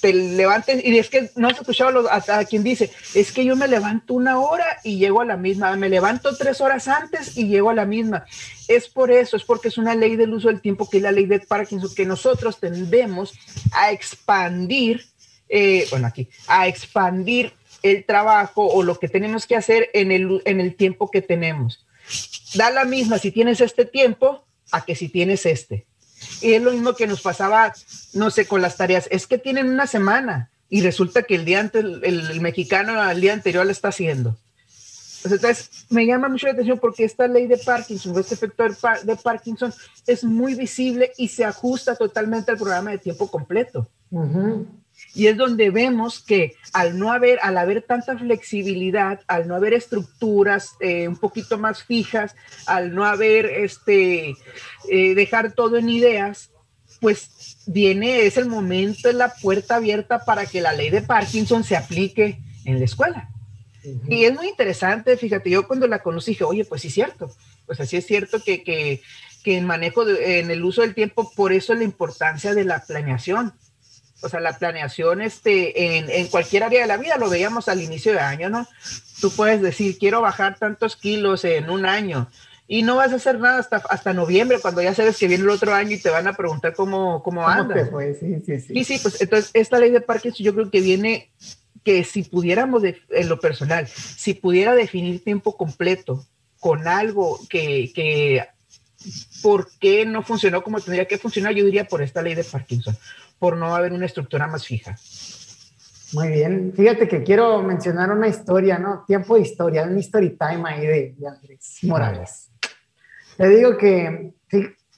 [0.00, 3.68] te levantes, y es que no has escuchado a, quien dice, es que yo me
[3.68, 7.70] levanto una hora y llego a la misma, me levanto tres horas antes y llego
[7.70, 8.26] a la misma.
[8.68, 11.12] Es por eso, es porque es una ley del uso del tiempo, que es la
[11.12, 13.34] ley de Parkinson, que nosotros tendemos
[13.72, 15.06] a expandir,
[15.48, 20.42] eh, bueno, aquí, a expandir el trabajo o lo que tenemos que hacer en el,
[20.44, 21.86] en el tiempo que tenemos
[22.54, 25.86] da la misma si tienes este tiempo a que si tienes este.
[26.40, 27.72] Y es lo mismo que nos pasaba,
[28.12, 29.08] no sé, con las tareas.
[29.10, 33.32] Es que tienen una semana y resulta que el día antes, el, mexicano al día
[33.32, 34.36] anterior lo está haciendo.
[35.24, 38.64] Entonces, me llama mucho la atención porque esta ley de Parkinson, este efecto
[39.04, 39.72] de Parkinson,
[40.06, 43.88] es muy visible y se ajusta totalmente al programa de tiempo completo.
[45.12, 49.74] Y es donde vemos que al no haber, al haber tanta flexibilidad, al no haber
[49.74, 52.34] estructuras eh, un poquito más fijas,
[52.66, 54.36] al no haber este,
[54.88, 56.50] eh, dejar todo en ideas,
[57.00, 61.62] pues viene, es el momento, es la puerta abierta para que la ley de Parkinson
[61.62, 63.28] se aplique en la escuela.
[64.08, 67.30] Y es muy interesante, fíjate, yo cuando la conocí dije, oye, pues sí es cierto,
[67.66, 69.02] pues así es cierto que, que,
[69.42, 73.52] que en manejo, en el uso del tiempo, por eso la importancia de la planeación.
[74.24, 77.82] O sea, la planeación este, en, en, cualquier área de la vida, lo veíamos al
[77.82, 78.66] inicio de año, ¿no?
[79.20, 82.28] Tú puedes decir, quiero bajar tantos kilos en un año
[82.66, 85.50] y no vas a hacer nada hasta, hasta noviembre, cuando ya sabes que viene el
[85.50, 87.90] otro año y te van a preguntar cómo, cómo andas.
[88.18, 88.72] Sí, sí, sí.
[88.74, 91.30] Y sí, pues entonces esta ley de Parkinson yo creo que viene
[91.82, 96.24] que si pudiéramos, en lo personal, si pudiera definir tiempo completo
[96.58, 98.46] con algo que, que,
[99.42, 101.52] ¿por qué no funcionó como tendría que funcionar?
[101.52, 102.96] Yo diría por esta ley de Parkinson,
[103.38, 104.96] por no haber una estructura más fija.
[106.12, 106.72] Muy bien.
[106.76, 109.04] Fíjate que quiero mencionar una historia, ¿no?
[109.06, 112.50] Tiempo de historia, un story time ahí de, de Andrés Morales.
[113.36, 114.32] Te digo que,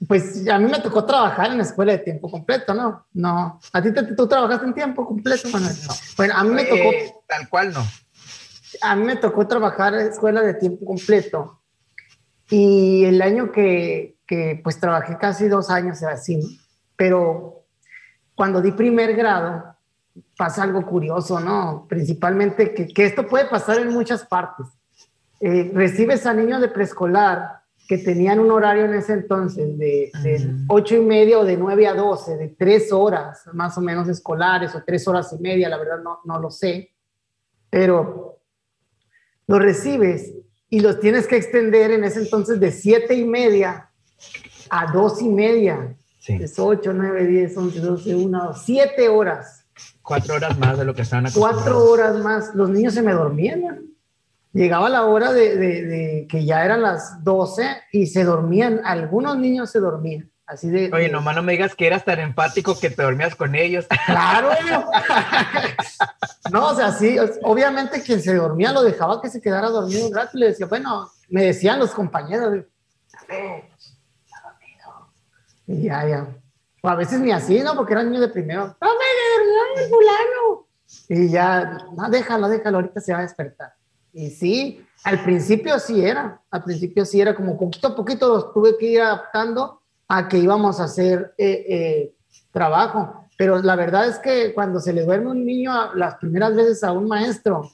[0.06, 3.06] pues a mí me tocó trabajar en la escuela de tiempo completo, ¿no?
[3.14, 3.58] No.
[3.72, 5.74] ¿A ti te, tú trabajaste en tiempo completo, Manuel?
[5.86, 5.94] No.
[6.18, 6.92] Bueno, a mí me tocó...
[6.92, 7.86] Eh, tal cual no.
[8.82, 11.62] A mí me tocó trabajar en escuela de tiempo completo.
[12.50, 16.60] Y el año que, que pues trabajé casi dos años así,
[16.94, 17.65] pero
[18.36, 19.74] cuando di primer grado,
[20.36, 21.86] pasa algo curioso, ¿no?
[21.88, 24.66] Principalmente que, que esto puede pasar en muchas partes.
[25.40, 30.50] Eh, recibes a niños de preescolar que tenían un horario en ese entonces de, de
[30.68, 34.74] ocho y media o de 9 a 12, de tres horas más o menos escolares
[34.74, 36.90] o tres horas y media, la verdad no, no lo sé,
[37.70, 38.40] pero
[39.46, 40.34] los recibes
[40.68, 43.90] y los tienes que extender en ese entonces de siete y media
[44.70, 45.96] a dos y media.
[46.26, 46.38] Sí.
[46.40, 49.66] Es 8, 9, 10, 11, 12, 1, 7 horas.
[50.02, 51.62] Cuatro horas más de lo que estaban acostumbrados.
[51.62, 52.54] Cuatro horas más.
[52.54, 53.86] Los niños se me dormían
[54.56, 59.80] llegaba la hora de, que ya eran las 12 y se dormían, algunos niños se
[59.80, 60.30] dormían.
[60.46, 63.56] Así de, Oye, nomás no me digas que eras tan empático que te dormías con
[63.56, 63.86] ellos.
[64.06, 64.50] Claro.
[66.52, 70.14] no, o sea, sí, obviamente quien se dormía lo dejaba que se quedara dormido un
[70.14, 72.68] rato y le decía, bueno, me decían los compañeros, a ver.
[75.66, 76.36] Y ya, ya.
[76.82, 77.74] O a veces ni así, ¿no?
[77.74, 78.76] Porque era niño de primero.
[78.80, 80.66] ¡No me dormía fulano!
[81.08, 83.74] Y ya, no, déjalo, déjalo, ahorita se va a despertar.
[84.12, 88.52] Y sí, al principio sí era, al principio sí era como poquito a poquito los
[88.52, 92.14] tuve que ir adaptando a que íbamos a hacer eh, eh,
[92.50, 93.26] trabajo.
[93.36, 96.92] Pero la verdad es que cuando se le duerme un niño las primeras veces a
[96.92, 97.70] un maestro,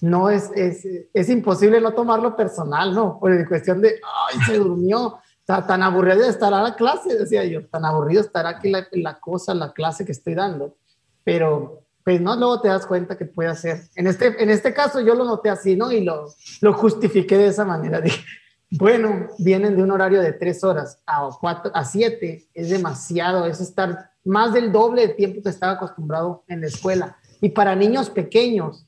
[0.00, 3.18] no es, es, es imposible no tomarlo personal, ¿no?
[3.20, 7.66] Por cuestión de, ay, se durmió, tan aburrido de estar a la clase, decía yo,
[7.68, 10.76] tan aburrido estar aquí la, la cosa, la clase que estoy dando.
[11.22, 13.82] Pero pues no, luego te das cuenta que puede hacer.
[13.96, 15.90] En este, en este caso yo lo noté así, ¿no?
[15.90, 16.28] Y lo,
[16.60, 18.00] lo justifiqué de esa manera.
[18.02, 18.24] Dije,
[18.70, 23.60] bueno, vienen de un horario de tres horas a, cuatro, a siete, es demasiado, es
[23.60, 27.16] estar más del doble de tiempo que estaba acostumbrado en la escuela.
[27.40, 28.86] Y para niños pequeños,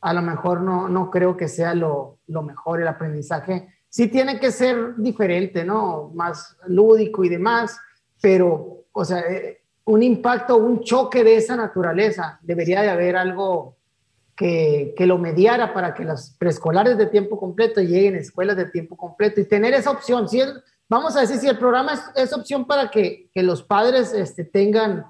[0.00, 3.75] a lo mejor no, no creo que sea lo, lo mejor el aprendizaje.
[3.96, 6.10] Sí tiene que ser diferente, ¿no?
[6.12, 7.78] Más lúdico y demás,
[8.20, 12.38] pero, o sea, eh, un impacto, un choque de esa naturaleza.
[12.42, 13.78] Debería de haber algo
[14.36, 18.66] que, que, lo mediara para que los preescolares de tiempo completo lleguen a escuelas de
[18.66, 20.28] tiempo completo y tener esa opción.
[20.28, 20.42] Si
[20.90, 24.44] vamos a decir, si el programa es, es opción para que, que los padres este,
[24.44, 25.06] tengan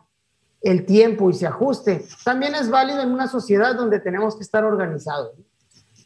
[0.62, 4.62] el tiempo y se ajuste, también es válido en una sociedad donde tenemos que estar
[4.62, 5.33] organizados.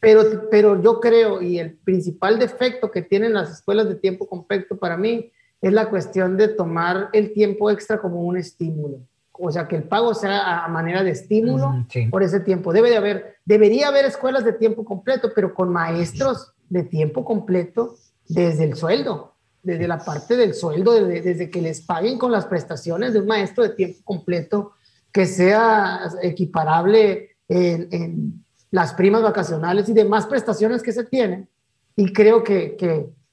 [0.01, 4.77] Pero, pero yo creo, y el principal defecto que tienen las escuelas de tiempo completo
[4.77, 8.99] para mí, es la cuestión de tomar el tiempo extra como un estímulo.
[9.31, 12.73] O sea, que el pago sea a manera de estímulo por ese tiempo.
[12.73, 17.95] Debe de haber, debería haber escuelas de tiempo completo, pero con maestros de tiempo completo
[18.27, 22.45] desde el sueldo, desde la parte del sueldo, desde, desde que les paguen con las
[22.45, 24.73] prestaciones de un maestro de tiempo completo
[25.11, 28.40] que sea equiparable en, en
[28.71, 31.47] las primas vacacionales y demás prestaciones que se tienen.
[31.95, 32.75] Y creo que,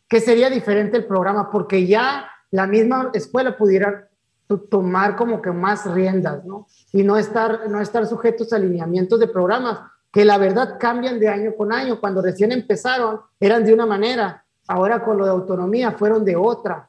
[0.08, 4.08] que sería diferente el programa porque ya la misma escuela pudiera
[4.70, 6.66] tomar como que más riendas, ¿no?
[6.92, 11.28] Y no estar, no estar sujetos a alineamientos de programas que la verdad cambian de
[11.28, 12.00] año con año.
[12.00, 16.88] Cuando recién empezaron eran de una manera, ahora con lo de autonomía fueron de otra.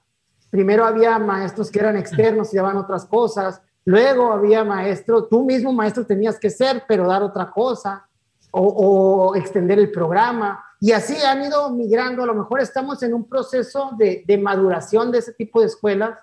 [0.50, 5.74] Primero había maestros que eran externos y daban otras cosas, luego había maestros, tú mismo
[5.74, 8.08] maestro tenías que ser, pero dar otra cosa,
[8.52, 10.64] o, o extender el programa.
[10.80, 15.12] Y así han ido migrando, a lo mejor estamos en un proceso de, de maduración
[15.12, 16.18] de ese tipo de escuelas,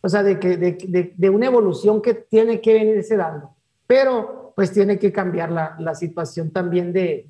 [0.00, 3.54] o sea, de, que, de, de, una evolución que tiene que venirse dando,
[3.86, 7.28] pero pues tiene que cambiar la, la situación también de,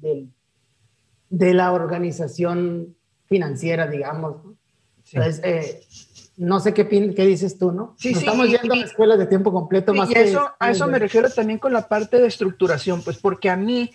[1.29, 4.37] de, la organización financiera, digamos.
[5.13, 5.81] Entonces, eh,
[6.37, 7.95] no sé qué, qué dices tú, ¿no?
[7.99, 10.99] Sí, sí, estamos yendo a escuelas de tiempo completo más y eso, a eso me
[10.99, 13.91] refiero también con la parte de estructuración, pues porque a mí,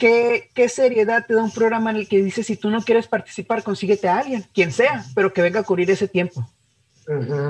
[0.00, 3.06] ¿qué, ¿qué seriedad te da un programa en el que dice si tú no quieres
[3.06, 6.44] participar, consíguete a alguien, quien sea, pero que venga a cubrir ese tiempo?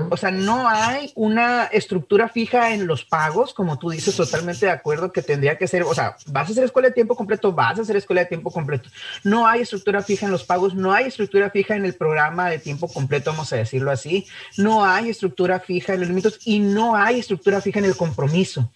[0.09, 4.73] O sea, no hay una estructura fija en los pagos, como tú dices, totalmente de
[4.73, 7.79] acuerdo que tendría que ser, o sea, vas a hacer escuela de tiempo completo, vas
[7.79, 8.89] a hacer escuela de tiempo completo.
[9.23, 12.59] No hay estructura fija en los pagos, no hay estructura fija en el programa de
[12.59, 14.27] tiempo completo, vamos a decirlo así.
[14.57, 18.71] No hay estructura fija en los límites y no hay estructura fija en el compromiso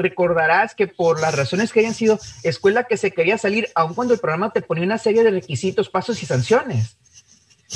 [0.00, 4.14] recordarás que por las razones que hayan sido escuela que se quería salir, aun cuando
[4.14, 6.96] el programa te ponía una serie de requisitos, pasos y sanciones.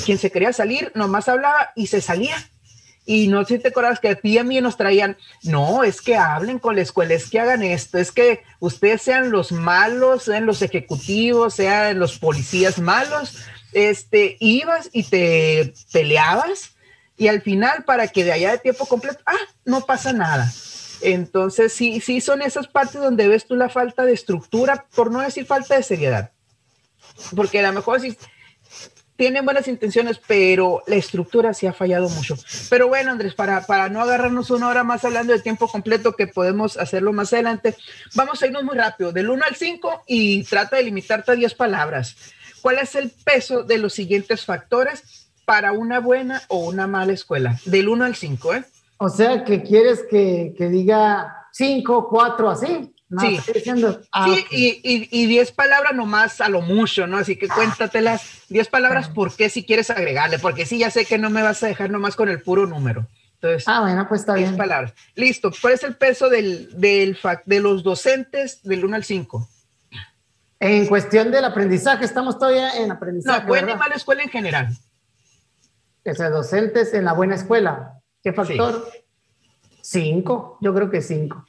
[0.05, 2.35] Quien se quería salir nomás hablaba y se salía.
[3.05, 5.83] Y no sé si te acuerdas que a ti y a mí nos traían, no,
[5.83, 9.51] es que hablen con la escuela, es que hagan esto, es que ustedes sean los
[9.51, 13.37] malos, sean los ejecutivos, sean los policías malos,
[13.73, 16.75] este, ibas y te peleabas
[17.17, 20.51] y al final para que de allá de tiempo completo, ah, no pasa nada.
[21.01, 25.21] Entonces, sí, sí son esas partes donde ves tú la falta de estructura, por no
[25.21, 26.31] decir falta de seriedad.
[27.35, 28.17] Porque a lo mejor si
[29.15, 32.35] tienen buenas intenciones, pero la estructura sí ha fallado mucho.
[32.69, 36.27] Pero bueno, Andrés, para, para no agarrarnos una hora más hablando de tiempo completo, que
[36.27, 37.75] podemos hacerlo más adelante,
[38.13, 41.53] vamos a irnos muy rápido, del 1 al 5 y trata de limitarte a 10
[41.53, 42.17] palabras.
[42.61, 47.59] ¿Cuál es el peso de los siguientes factores para una buena o una mala escuela?
[47.65, 48.65] Del 1 al 5, ¿eh?
[48.97, 53.39] O sea, que quieres que, que diga 5, 4, así sí,
[54.11, 57.17] ah, sí y 10 palabras nomás a lo mucho, ¿no?
[57.17, 60.39] Así que cuéntatelas, 10 palabras, ¿por qué si quieres agregarle?
[60.39, 63.07] Porque sí, ya sé que no me vas a dejar nomás con el puro número.
[63.35, 64.57] Entonces, ah, bueno, pues está bien.
[64.57, 64.93] palabras.
[65.13, 69.49] Listo, ¿cuál es el peso del, del de los docentes del 1 al 5?
[70.59, 73.41] En cuestión del aprendizaje, estamos todavía en aprendizaje.
[73.41, 74.69] No, buena y mala escuela en general.
[76.05, 78.01] O sea, docentes en la buena escuela.
[78.25, 78.87] ¿Qué factor?
[79.81, 81.45] Cinco, yo creo que cinco.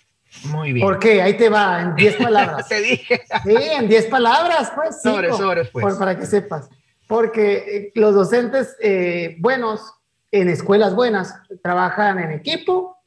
[0.50, 0.86] Muy bien.
[0.86, 1.22] ¿Por qué?
[1.22, 2.68] Ahí te va, en 10 palabras.
[2.68, 3.22] te dije.
[3.44, 5.00] sí, en 10 palabras, pues.
[5.00, 5.94] Sobre, sobre, pues.
[5.94, 6.68] para que sepas.
[7.08, 9.90] Porque eh, los docentes eh, buenos,
[10.30, 12.98] en escuelas buenas, trabajan en equipo,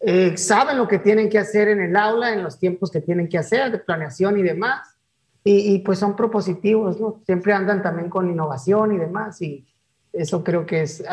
[0.00, 3.28] eh, saben lo que tienen que hacer en el aula, en los tiempos que tienen
[3.28, 4.88] que hacer, de planeación y demás.
[5.44, 7.22] Y, pues son propositivos, ¿no?
[7.26, 9.40] Siempre andan también con innovación y demás.
[9.40, 9.64] Y
[10.12, 11.04] eso creo que es,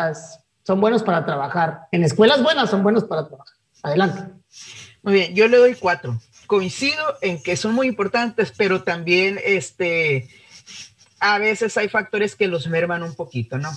[0.64, 1.88] son buenos para trabajar.
[1.92, 3.56] En escuelas buenas son buenos para trabajar.
[3.84, 4.34] Adelante.
[5.02, 6.20] Muy bien, yo le doy cuatro.
[6.48, 10.30] Coincido en que son muy importantes, pero también este,
[11.20, 13.72] a veces hay factores que los merman un poquito, ¿no?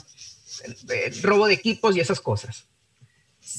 [0.89, 2.67] El, robo de equipos y esas cosas.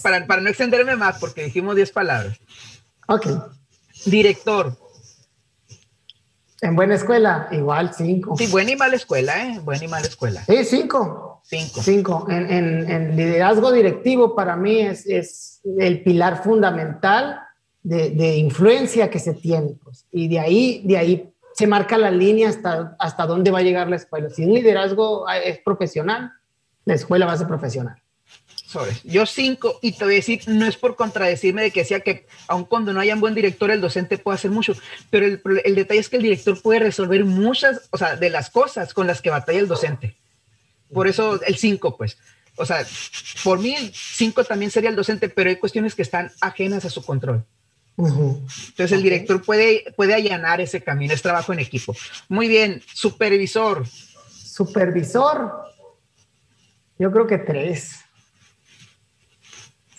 [0.01, 2.38] Para, para no extenderme más, porque dijimos diez palabras.
[3.07, 3.28] Ok.
[4.05, 4.78] Director.
[6.61, 8.35] En buena escuela, igual cinco.
[8.37, 9.59] Sí, buena y mala escuela, ¿eh?
[9.59, 10.43] Buena y mala escuela.
[10.45, 11.41] Sí, cinco.
[11.43, 11.81] Cinco.
[11.81, 12.27] Cinco.
[12.29, 17.41] En, en, en liderazgo directivo para mí es, es el pilar fundamental
[17.85, 19.75] de, influencia que se tiene.
[19.83, 20.05] Pues.
[20.11, 23.87] Y de ahí, de ahí se marca la línea hasta, hasta dónde va a llegar
[23.87, 24.29] la escuela.
[24.29, 26.31] Si un liderazgo es profesional,
[26.85, 28.01] la escuela va a ser profesional.
[29.03, 32.26] Yo cinco, y te voy a decir, no es por contradecirme de que decía que
[32.47, 34.76] aun cuando no haya un buen director, el docente puede hacer mucho,
[35.09, 38.49] pero el, el, detalle es que el director puede resolver muchas, o sea, de las
[38.49, 40.15] cosas con las que batalla el docente.
[40.93, 42.17] Por eso el cinco, pues.
[42.57, 42.86] O sea,
[43.43, 46.89] por mí el cinco también sería el docente, pero hay cuestiones que están ajenas a
[46.89, 47.43] su control.
[47.97, 51.95] Entonces el director puede, puede allanar ese camino, es trabajo en equipo.
[52.28, 53.86] Muy bien, supervisor.
[53.88, 55.51] Supervisor,
[56.97, 58.04] yo creo que tres.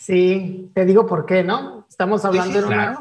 [0.07, 1.85] Sí, te digo por qué, ¿no?
[1.89, 2.99] Estamos hablando de una...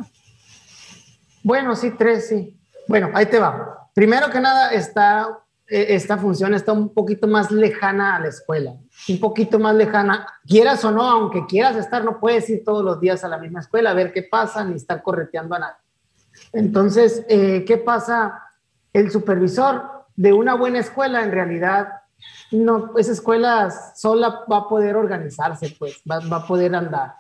[1.44, 2.60] Bueno, sí, tres, sí.
[2.88, 3.90] Bueno, ahí te va.
[3.94, 8.74] Primero que nada, está, eh, esta función está un poquito más lejana a la escuela
[9.10, 13.00] un poquito más lejana, quieras o no, aunque quieras estar, no puedes ir todos los
[13.00, 15.76] días a la misma escuela a ver qué pasa, ni estar correteando a nadie.
[16.54, 18.42] Entonces, eh, ¿qué pasa?
[18.94, 21.90] El supervisor de una buena escuela, en realidad,
[22.52, 27.14] no, esa escuela sola va a poder organizarse, pues, va, a poder andar.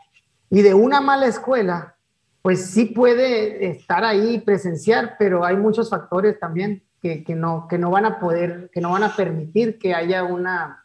[0.50, 1.96] Y de una mala escuela,
[2.42, 7.78] pues sí puede estar ahí, presenciar, pero hay muchos factores también que, que, no, que
[7.78, 10.84] no van a poder, que no van a permitir que haya una,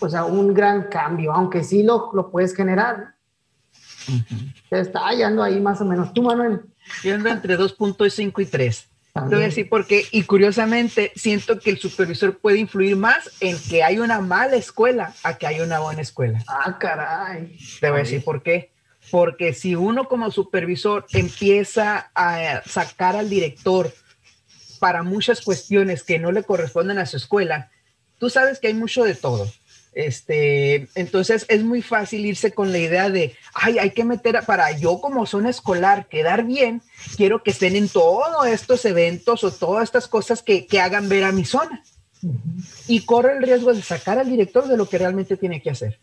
[0.00, 3.14] o sea, un gran cambio, aunque sí lo, lo puedes generar.
[4.70, 6.12] Está hallando ahí más o menos.
[6.12, 6.62] ¿Tú, Manuel?
[7.02, 8.88] Yo ando entre 2.5 y 3.
[9.28, 13.58] Te voy a decir porque, y curiosamente, siento que el supervisor puede influir más en
[13.58, 16.42] que hay una mala escuela a que hay una buena escuela.
[16.46, 17.56] Ah, caray.
[17.80, 18.72] Te voy a decir por qué.
[19.10, 23.92] Porque si uno como supervisor empieza a sacar al director
[24.80, 27.70] para muchas cuestiones que no le corresponden a su escuela,
[28.18, 29.48] tú sabes que hay mucho de todo
[29.96, 34.70] Este, entonces es muy fácil irse con la idea de, ay, hay que meter, para
[34.72, 36.82] yo como zona escolar quedar bien,
[37.16, 41.24] quiero que estén en todos estos eventos o todas estas cosas que, que hagan ver
[41.24, 41.82] a mi zona.
[42.86, 45.98] Y corre el riesgo de sacar al director de lo que realmente tiene que hacer.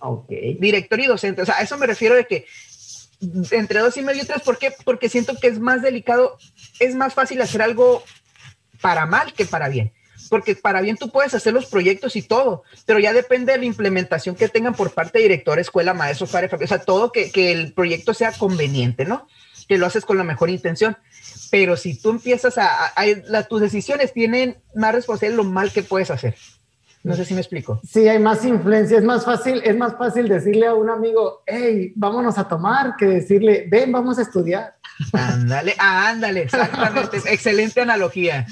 [0.00, 0.30] Ok.
[0.58, 2.46] Director y docente, o sea, a eso me refiero de que
[3.52, 4.72] entre dos y medio y tres, ¿por qué?
[4.84, 6.36] Porque siento que es más delicado,
[6.80, 8.02] es más fácil hacer algo
[8.80, 9.92] para mal que para bien
[10.28, 13.64] porque para bien tú puedes hacer los proyectos y todo, pero ya depende de la
[13.64, 17.52] implementación que tengan por parte de director, escuela, maestros, padre, o sea, todo que, que,
[17.52, 19.26] el proyecto sea conveniente, ¿no?
[19.68, 20.96] Que lo haces con la mejor intención.
[21.50, 26.10] Pero si tú empiezas a, a, tus decisiones tienen más responsabilidad lo mal que puedes
[26.10, 26.34] hacer.
[27.04, 27.80] No sé si me explico.
[27.86, 28.96] Sí, hay más influencia.
[28.96, 33.04] Es más fácil, es más fácil decirle a un amigo, hey, vámonos a tomar, que
[33.04, 34.74] decirle, ven, vamos a estudiar.
[35.12, 37.18] Ándale, ándale, exactamente.
[37.26, 38.46] Excelente analogía.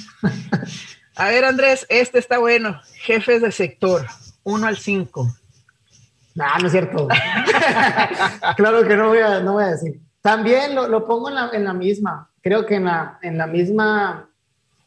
[1.15, 2.81] A ver, Andrés, este está bueno.
[2.95, 4.07] Jefes de sector,
[4.45, 5.29] 1 al 5.
[6.35, 7.09] No, no es cierto.
[8.57, 10.01] claro que no voy a, no voy a decir.
[10.23, 13.47] También lo, lo pongo en la, en la, misma, creo que en la, en la
[13.47, 14.31] misma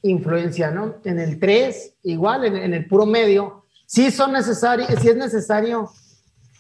[0.01, 0.95] influencia, ¿no?
[1.03, 3.65] En el 3, igual, en, en, el puro medio.
[3.85, 5.91] Sí son necesarios, sí es necesario.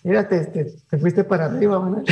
[0.03, 1.81] Mírate, te, te fuiste para arriba,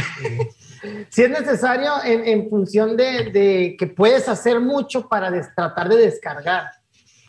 [1.10, 5.90] sí es necesario en, en función de, de, que puedes hacer mucho para des, tratar
[5.90, 6.72] de descargar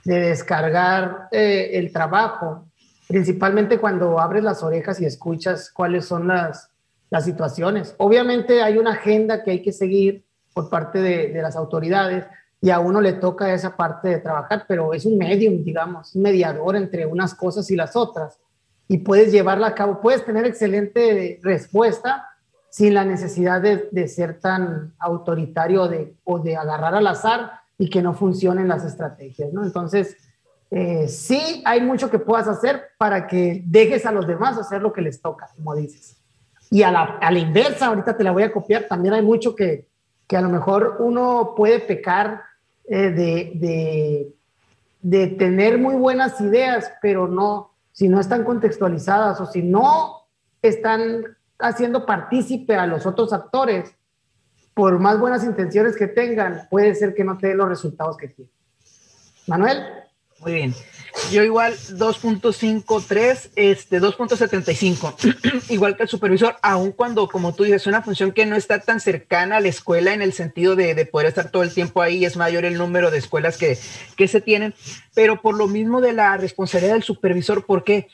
[0.05, 2.67] de descargar eh, el trabajo,
[3.09, 6.71] principalmente cuando abres las orejas y escuchas cuáles son las,
[7.11, 7.95] las situaciones.
[7.99, 12.27] Obviamente hay una agenda que hay que seguir por parte de, de, las autoridades
[12.61, 16.23] y a uno le toca esa parte de trabajar, pero es un medium, digamos, un
[16.23, 18.39] mediador entre unas cosas y las otras
[18.89, 22.29] y puedes llevarla a cabo, puedes tener excelente respuesta
[22.71, 27.91] sin la necesidad de, de ser tan autoritario de, o de agarrar al azar y
[27.91, 29.65] que no funcionen las estrategias, ¿no?
[29.65, 30.17] Entonces,
[30.71, 34.93] eh, sí hay mucho que puedas hacer para que dejes a los demás hacer lo
[34.93, 36.17] que les toca, como dices.
[36.71, 39.87] Y a la, inversa, ahorita te la voy a copiar, también hay mucho que,
[40.27, 42.43] que a lo mejor uno puede pecar
[42.89, 44.35] eh, de, de,
[45.03, 50.27] de tener muy buenas ideas, pero no, si no están contextualizadas o si no
[50.63, 53.95] están haciendo partícipe a los otros actores,
[54.75, 58.33] por más buenas intenciones que tengan, puede ser que no te den los resultados que
[58.33, 58.53] quieren.
[59.47, 59.85] Manuel.
[60.41, 60.75] Muy bien.
[61.31, 67.87] Yo igual 2.53, este 2.75, igual que el supervisor, aun cuando, como tú dices, es
[67.87, 71.07] una función que no está tan cercana a la escuela en el sentido de, de
[71.07, 73.79] poder estar todo el tiempo ahí, es mayor el número de escuelas que,
[74.17, 74.75] que se tienen,
[75.15, 78.09] pero por lo mismo de la responsabilidad del supervisor, ¿por qué?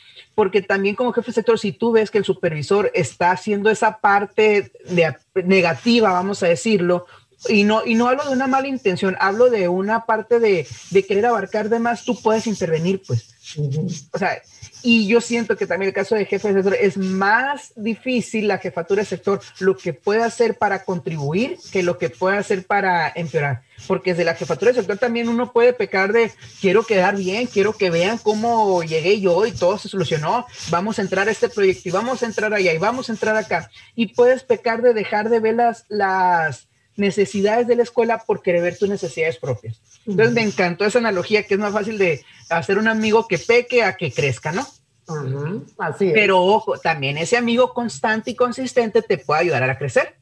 [0.63, 4.73] También como jefe de sector, si tú ves que el supervisor está haciendo esa parte
[4.89, 5.15] de,
[5.45, 7.07] negativa, vamos a decirlo,
[7.49, 11.07] y no, y no hablo de una mala intención, hablo de una parte de, de
[11.07, 13.29] querer abarcar de más, tú puedes intervenir, pues.
[13.57, 14.09] Uh -huh.
[14.13, 14.41] O sea,
[14.83, 18.59] y yo siento que también el caso de jefe de sector es más difícil la
[18.59, 23.13] jefatura de sector lo que puede hacer para contribuir que lo que puede hacer para
[23.15, 23.63] empeorar.
[23.87, 26.31] Porque desde la jefatura de sector también uno puede pecar de
[26.61, 30.47] quiero quedar bien, quiero que vean cómo llegué yo y todo se solucionó.
[30.71, 33.37] Vamos a entrar a este proyecto y vamos a entrar allá y vamos a entrar
[33.37, 33.71] acá.
[33.95, 36.69] Y puedes pecar de dejar de ver las, las
[37.01, 39.81] necesidades de la escuela por querer ver tus necesidades propias.
[40.07, 43.83] Entonces me encantó esa analogía que es más fácil de hacer un amigo que peque
[43.83, 44.67] a que crezca, ¿no?
[45.09, 45.65] Uh -huh.
[45.79, 46.13] Así es.
[46.13, 50.15] Pero ojo, también ese amigo constante y consistente te puede ayudar a crecer.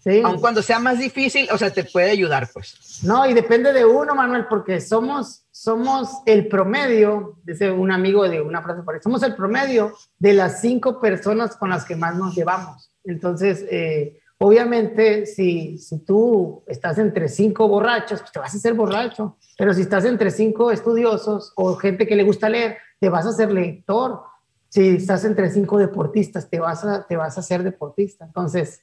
[0.00, 0.20] Sí.
[0.22, 3.00] Aun cuando sea más difícil, o sea, te puede ayudar, pues.
[3.02, 8.42] No, y depende de uno, Manuel, porque somos, somos el promedio, dice un amigo de
[8.42, 12.90] una frase somos el promedio de las cinco personas con las que más nos llevamos.
[13.04, 18.74] Entonces, eh, obviamente, si, si tú estás entre cinco borrachos, pues te vas a hacer
[18.74, 19.38] borracho.
[19.56, 23.30] Pero si estás entre cinco estudiosos o gente que le gusta leer, te vas a
[23.30, 24.20] hacer lector.
[24.68, 28.26] Si estás entre cinco deportistas, te vas a, te vas a deportista.
[28.26, 28.82] Entonces,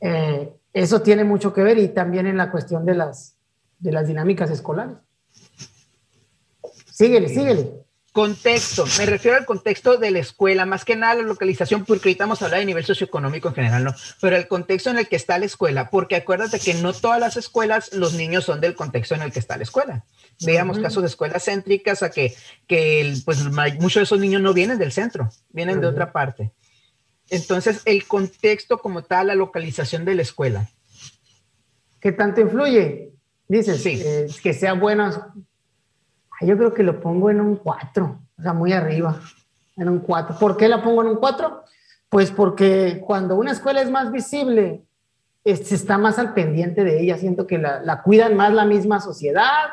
[0.00, 3.38] eh, eso tiene mucho que ver y también en la cuestión de las,
[3.78, 4.98] de las dinámicas escolares.
[6.90, 7.84] Síguele, síguele.
[8.12, 12.24] Contexto, me refiero al contexto de la escuela, más que nada la localización, porque ahorita
[12.24, 13.94] vamos a hablar de nivel socioeconómico en general, ¿no?
[14.20, 17.36] Pero el contexto en el que está la escuela, porque acuérdate que no todas las
[17.36, 20.04] escuelas, los niños son del contexto en el que está la escuela.
[20.40, 20.84] Veamos uh -huh.
[20.84, 22.34] casos de escuelas céntricas a que,
[22.66, 25.82] que pues muchos de esos niños no vienen del centro, vienen uh -huh.
[25.82, 26.50] de otra parte.
[27.28, 30.68] Entonces, el contexto como tal, la localización de la escuela.
[32.00, 33.12] ¿Qué tanto influye?
[33.46, 34.02] Dices, sí.
[34.04, 35.32] eh, que sea buena
[36.40, 39.20] yo creo que lo pongo en un 4, o sea, muy arriba,
[39.76, 40.36] en un 4.
[40.38, 41.62] ¿Por qué la pongo en un 4?
[42.08, 44.84] Pues porque cuando una escuela es más visible,
[45.44, 49.00] se está más al pendiente de ella, siento que la, la cuidan más la misma
[49.00, 49.70] sociedad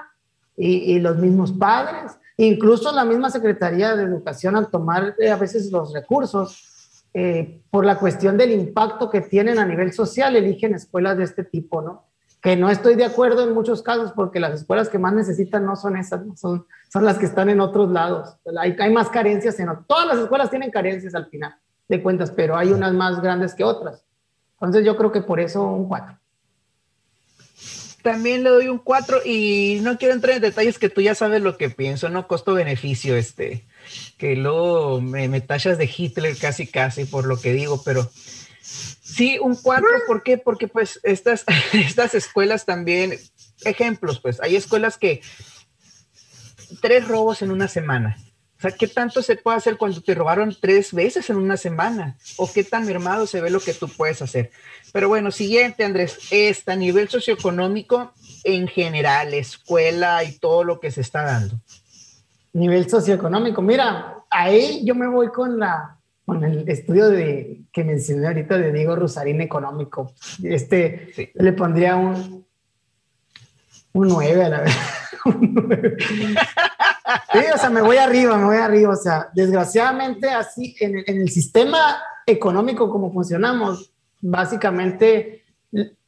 [0.55, 5.37] y, y, los mismos padres, Incluso la misma Secretaría de Educación al tomar eh, a
[5.37, 10.75] veces los recursos, eh, por la cuestión del impacto que tienen a nivel social, eligen
[10.75, 12.05] escuelas de este tipo, ¿no?
[12.41, 15.75] Que no estoy de acuerdo en muchos casos porque las escuelas que más necesitan no
[15.75, 18.37] son esas, son, son las que están en otros lados.
[18.59, 21.55] Hay, hay más carencias en Todas las escuelas tienen carencias al final
[21.87, 24.03] de cuentas, pero hay unas más grandes que otras.
[24.53, 26.17] Entonces yo creo que por eso un 4
[28.07, 31.41] también le doy un 4 y no quiero entrar en detalles que tú ya sabes
[31.41, 32.25] lo que pienso, ¿no?
[32.25, 33.65] Costo-beneficio, este,
[34.17, 38.09] que luego me, me, tachas de Hitler casi casi por lo que digo, pero
[39.01, 40.37] sí, un 4, ¿por qué?
[40.37, 43.17] Porque pues estas, estas escuelas también,
[43.63, 45.21] ejemplos, pues hay escuelas que
[46.81, 48.17] tres robos en una semana.
[48.57, 52.17] O sea, ¿qué tanto se puede hacer cuando te robaron tres veces en una semana?
[52.37, 54.49] ¿O qué tan mermado se ve lo que tú puedes hacer?
[54.91, 58.13] Pero bueno, siguiente, Andrés, este a nivel socioeconómico
[58.43, 61.59] en general, escuela y todo lo que se está dando.
[62.53, 65.96] Nivel socioeconómico, mira, ahí yo me voy con la
[66.27, 70.13] con el estudio de que mencioné ahorita de Diego Rosarín económico.
[70.43, 72.45] Este le pondría un
[73.93, 74.75] un 9 a la vez.
[77.31, 78.91] sí, o sea, me voy arriba, me voy arriba.
[78.91, 85.45] O sea, desgraciadamente así en, en el sistema económico como funcionamos, básicamente,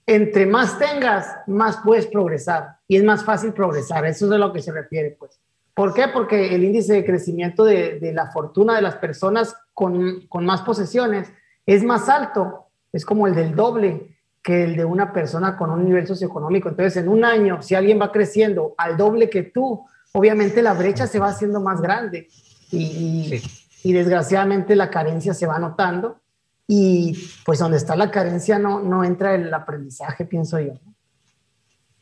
[0.05, 4.05] entre más tengas, más puedes progresar y es más fácil progresar.
[4.05, 5.39] Eso es de lo que se refiere, pues.
[5.79, 6.09] ¿Por qué?
[6.09, 10.59] Porque el índice de crecimiento de, de la fortuna de las personas con, con, más
[10.63, 11.31] posesiones
[11.65, 15.85] es más alto, es como el del doble que el de una persona con un
[15.85, 16.67] nivel socioeconómico.
[16.67, 21.07] Entonces, en un año, si alguien va creciendo al doble que tú, obviamente la brecha
[21.07, 22.27] se va haciendo más grande
[22.71, 23.41] y, y,
[23.89, 26.19] y desgraciadamente la carencia se va notando
[26.67, 30.73] y pues donde está la carencia no, no entra el aprendizaje, pienso yo.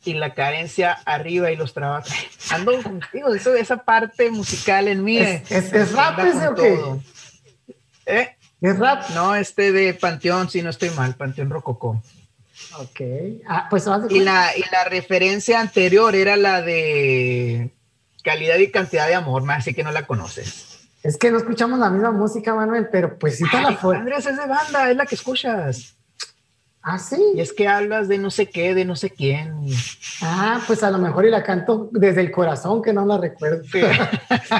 [0.05, 2.13] Y la carencia arriba y los trabajos.
[2.51, 5.17] Ando contigo, eso, esa parte musical en mí.
[5.17, 6.79] ¿Es, es, rap ese o qué?
[8.05, 8.35] ¿Eh?
[8.61, 9.09] ¿Es rap?
[9.09, 12.01] No, este de Panteón, si no estoy mal, Panteón Rococó.
[12.79, 13.01] Ok.
[13.47, 17.71] Ah, pues y la, y la referencia anterior era la de
[18.23, 20.89] calidad y cantidad de amor, más así que no la conoces.
[21.03, 24.01] Es que no escuchamos la misma música, Manuel, pero pues sí está la fuerza.
[24.01, 25.95] Andrés, es de banda, es la que escuchas.
[26.89, 27.21] Ah, sí.
[27.35, 29.53] Y es que hablas de no sé qué, de no sé quién.
[30.21, 33.61] Ah, pues a lo mejor y la canto desde el corazón, que no la recuerdo.
[33.65, 33.81] Sí.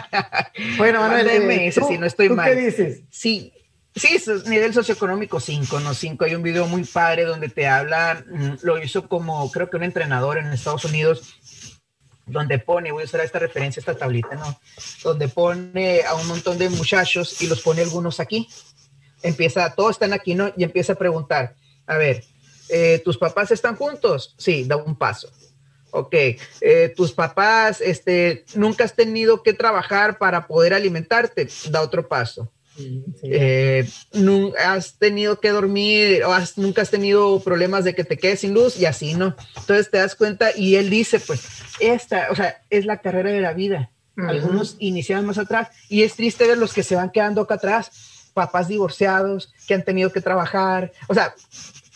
[0.78, 2.50] bueno, Manuel, eh, ¿tú, si no estoy ¿tú mal.
[2.50, 3.04] ¿Qué dices?
[3.10, 3.54] Sí,
[3.96, 6.26] sí, nivel socioeconómico 5, no 5.
[6.26, 9.84] Hay un video muy padre donde te habla, mm, lo hizo como creo que un
[9.84, 11.34] entrenador en Estados Unidos
[12.26, 14.60] donde pone, voy a usar esta referencia, esta tablita, ¿no?
[15.02, 18.50] Donde pone a un montón de muchachos y los pone algunos aquí.
[19.24, 20.52] Empieza, todos están aquí, ¿no?
[20.58, 21.56] Y empieza a preguntar,
[21.88, 22.24] a ver,
[22.70, 24.36] eh, ¿tus papás están juntos?
[24.38, 25.32] Sí, da un paso.
[25.92, 26.14] Ok,
[26.62, 32.52] eh, tus papás, este, nunca has tenido que trabajar para poder alimentarte, da otro paso.
[32.78, 33.04] Sí.
[33.24, 33.90] Eh,
[34.64, 38.54] has tenido que dormir o has, nunca has tenido problemas de que te quedes sin
[38.54, 39.36] luz y así, ¿no?
[39.56, 41.42] Entonces te das cuenta y él dice, pues,
[41.80, 43.90] esta, o sea, es la carrera de la vida.
[44.16, 44.30] Uh -huh.
[44.30, 47.92] Algunos iniciaron más atrás y es triste ver los que se van quedando acá atrás,
[48.34, 51.34] papás divorciados que han tenido que trabajar, o sea,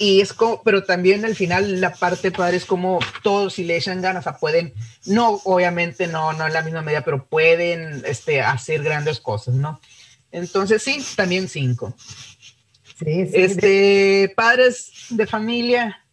[0.02, 3.78] y es como, pero también al final la parte padre es como todos si le
[3.78, 4.74] echan ganas, o sea, pueden,
[5.06, 9.80] no, obviamente no, no en la misma medida, pero pueden este, hacer grandes cosas, ¿no?
[10.32, 11.94] Entonces sí, también cinco.
[12.98, 13.32] Sí, sí.
[13.32, 16.04] Este, padres de familia.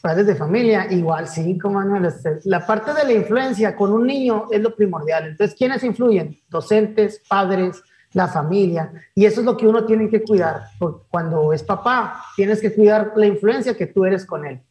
[0.00, 2.04] Padres de familia, igual cinco, Manuel.
[2.04, 5.26] Este, la parte de la influencia con un niño es lo primordial.
[5.26, 6.40] Entonces, ¿quiénes influyen?
[6.48, 7.82] Docentes, padres,
[8.14, 8.90] la familia.
[9.14, 10.62] Y eso es lo que uno tiene que cuidar.
[10.78, 14.62] Porque cuando es papá, tienes que cuidar la influencia que tú eres con él.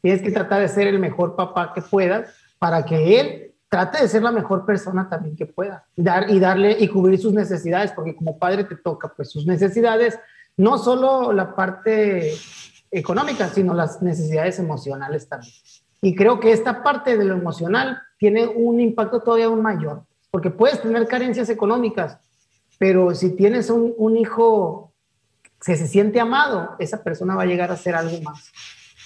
[0.00, 4.08] Tienes que tratar de ser el mejor papá que puedas para que él trate de
[4.08, 8.14] ser la mejor persona también que pueda dar y darle y cubrir sus necesidades, porque
[8.14, 10.18] como padre te toca pues sus necesidades,
[10.56, 12.34] no solo la parte
[12.90, 15.54] económica, sino las necesidades emocionales también.
[16.02, 20.50] Y creo que esta parte de lo emocional tiene un impacto todavía aún mayor, porque
[20.50, 22.18] puedes tener carencias económicas,
[22.82, 24.92] pero si tienes un, un hijo
[25.64, 28.50] que se siente amado, esa persona va a llegar a ser algo más.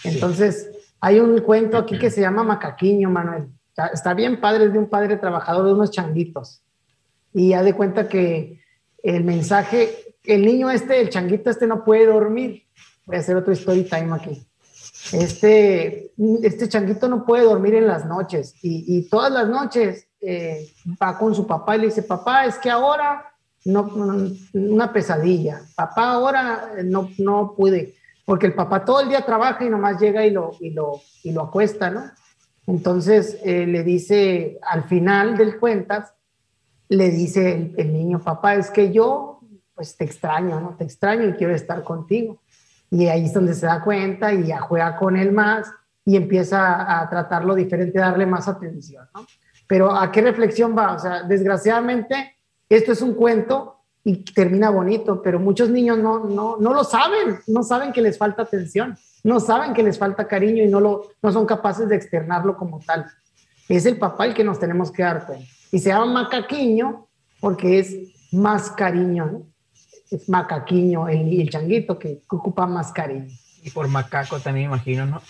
[0.03, 0.79] Entonces, sí.
[0.99, 4.79] hay un cuento aquí que se llama Macaquiño, Manuel Está, está bien padre, es de
[4.79, 6.63] un padre trabajador de unos changuitos.
[7.35, 8.63] Y ya de cuenta que
[9.03, 12.63] el mensaje, el niño este, el changuito este no puede dormir.
[13.05, 14.43] Voy a hacer otro story time aquí.
[15.13, 16.13] Este,
[16.43, 20.67] este changuito no puede dormir en las noches y, y todas las noches eh,
[21.01, 23.36] va con su papá y le dice, papá, es que ahora
[23.67, 23.91] no,
[24.55, 25.61] una pesadilla.
[25.75, 27.95] Papá ahora no, no pude,
[28.25, 31.33] porque el papá todo el día trabaja y nomás llega y lo, y lo, y
[31.33, 32.11] lo acuesta, ¿no?
[32.67, 36.13] Entonces eh, le dice, al final del cuentas,
[36.89, 39.41] le dice el, el, niño, papá, es que yo
[39.75, 40.75] pues te extraño, ¿no?
[40.77, 42.41] Te extraño y quiero estar contigo.
[42.91, 45.71] Y ahí es donde se da cuenta y ya juega con él más
[46.05, 49.27] y empieza a tratarlo diferente, darle más atención, ¿no?
[49.67, 50.95] Pero ¿a qué reflexión va?
[50.95, 52.36] O sea, desgraciadamente,
[52.69, 57.41] esto es un cuento y termina bonito, pero muchos niños no, no, no lo saben,
[57.47, 61.11] no saben que les falta atención, no saben que les falta cariño y no, lo,
[61.23, 63.07] no son capaces de externarlo como tal.
[63.69, 65.47] Es el papá el que nos tenemos que dar cuenta.
[65.73, 67.09] Y se llama macaquiño
[67.41, 67.97] porque es
[68.33, 69.43] más cariño, ¿no?
[70.11, 73.27] es macaquiño el, el changuito que ocupa más cariño.
[73.63, 75.21] Y por macaco también imagino, ¿no?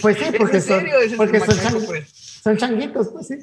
[0.00, 0.84] Pues sí, porque, son,
[1.16, 2.08] porque son, pues.
[2.42, 3.34] son, changuitos, pues sí.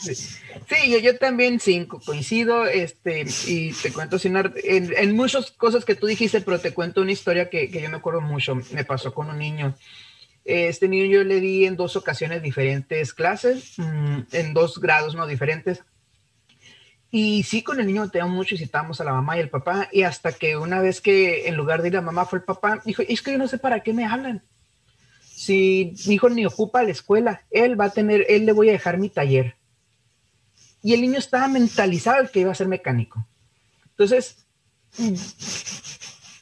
[0.00, 5.94] Sí, yo, también cinco, coincido, este, y te cuento sin en, en, muchas cosas que
[5.94, 9.12] tú dijiste, pero te cuento una historia que, que, yo me acuerdo mucho, me pasó
[9.12, 9.74] con un niño.
[10.44, 15.26] Este niño yo le di en dos ocasiones diferentes clases, mmm, en dos grados no
[15.26, 15.82] diferentes.
[17.10, 19.88] Y sí, con el niño teníamos mucho y citábamos a la mamá y el papá,
[19.92, 22.80] y hasta que una vez que en lugar de ir a mamá fue el papá,
[22.84, 24.42] dijo, es que yo no sé para qué me hablan.
[25.20, 28.72] Si mi hijo ni ocupa la escuela, él va a tener, él le voy a
[28.72, 29.56] dejar mi taller.
[30.82, 33.26] Y el niño estaba mentalizado el que iba a ser mecánico.
[33.90, 34.46] Entonces,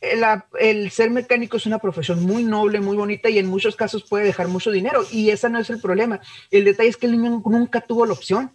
[0.00, 0.24] el,
[0.60, 4.24] el, ser mecánico es una profesión muy noble, muy bonita y en muchos casos puede
[4.24, 5.04] dejar mucho dinero.
[5.10, 6.20] Y ese no es el problema.
[6.50, 8.52] El detalle es que el niño nunca tuvo la opción.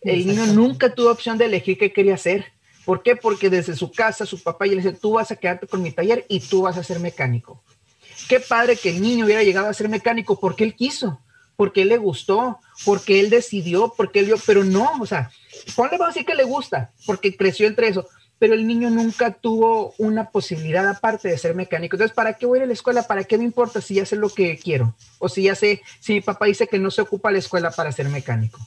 [0.00, 2.46] El niño nunca tuvo opción de elegir qué quería hacer.
[2.84, 3.16] ¿Por qué?
[3.16, 6.24] Porque desde su casa su papá le dice, tú vas a quedarte con mi taller
[6.28, 7.62] y tú vas a ser mecánico.
[8.28, 11.20] Qué padre que el niño hubiera llegado a ser mecánico porque él quiso,
[11.60, 15.30] porque él le gustó, porque él decidió, porque él vio, pero no, o sea,
[15.76, 18.08] ponle vamos a decir que le gusta, porque creció entre eso,
[18.38, 21.96] pero el niño nunca tuvo una posibilidad aparte de ser mecánico.
[21.96, 23.02] Entonces, ¿para qué voy a ir a la escuela?
[23.02, 24.94] ¿Para qué me importa si ya sé lo que quiero?
[25.18, 27.92] O si ya sé, si mi papá dice que no se ocupa la escuela para
[27.92, 28.58] ser mecánico.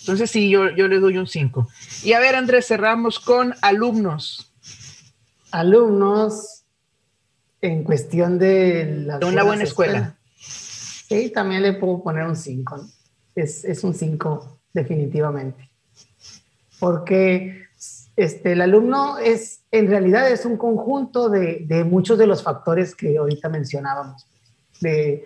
[0.00, 1.66] Entonces sí, yo, yo le doy un 5.
[2.02, 4.52] Y a ver, Andrés, cerramos con alumnos.
[5.50, 6.64] Alumnos
[7.62, 9.06] en cuestión de...
[9.18, 10.18] de una buena escuela.
[11.12, 12.80] Sí, también le puedo poner un 5.
[13.34, 15.70] Es, es, un 5, definitivamente.
[16.78, 17.66] Porque
[18.16, 22.94] este, el alumno es, en realidad es un conjunto de, de muchos de los factores
[22.94, 24.26] que ahorita mencionábamos.
[24.80, 25.24] De,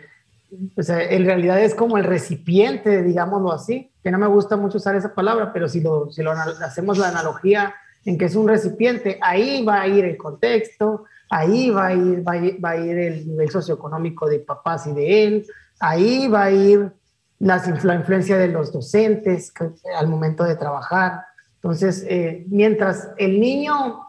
[0.80, 4.94] sea, en realidad es como el recipiente, digámoslo así, que no me gusta mucho usar
[4.94, 7.74] esa palabra, pero si lo, si lo hacemos la analogía
[8.04, 12.26] en que es un recipiente, ahí va a ir el contexto, ahí va a ir,
[12.26, 15.46] va a ir, va a ir el nivel socioeconómico de papás y de él,
[15.80, 16.92] ahí va a ir
[17.38, 17.62] la
[17.94, 19.52] influencia de los docentes
[19.98, 21.22] al momento de trabajar.
[21.56, 24.06] Entonces, eh, mientras el niño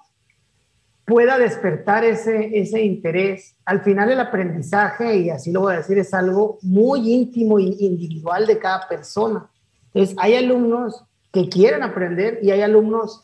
[1.08, 3.56] pueda despertar ese, ese interés.
[3.64, 7.64] Al final el aprendizaje, y así lo voy a decir, es algo muy íntimo e
[7.80, 9.50] individual de cada persona.
[9.94, 13.22] Entonces, hay alumnos que quieren aprender y hay alumnos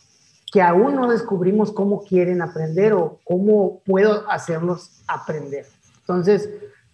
[0.49, 5.65] que aún no descubrimos cómo quieren aprender o cómo puedo hacerlos aprender.
[5.99, 6.49] Entonces,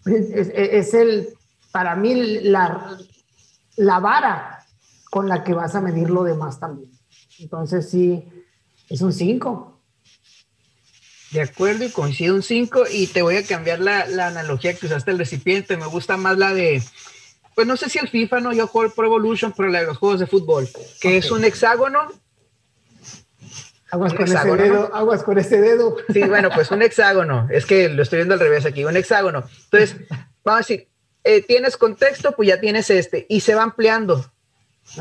[0.06, 1.28] es, es el,
[1.72, 2.98] para mí, la,
[3.76, 4.64] la vara
[5.10, 6.90] con la que vas a medir lo demás también.
[7.38, 8.24] Entonces, sí,
[8.88, 9.70] es un 5
[11.30, 14.86] de acuerdo, y coincido un 5, y te voy a cambiar la, la, analogía que
[14.86, 15.76] usaste el recipiente.
[15.76, 16.82] Me gusta más la de,
[17.54, 19.86] pues no sé si el FIFA, no, yo juego el Pro Evolution, pero la de
[19.86, 20.68] los juegos de fútbol,
[21.00, 21.16] que okay.
[21.18, 22.00] es un hexágono.
[23.92, 25.96] Aguas con hexágono, ese dedo, aguas con ese dedo.
[26.12, 29.44] Sí, bueno, pues un hexágono, es que lo estoy viendo al revés aquí, un hexágono.
[29.64, 29.96] Entonces,
[30.44, 30.88] vamos a decir,
[31.24, 34.30] eh, tienes contexto, pues ya tienes este, y se va ampliando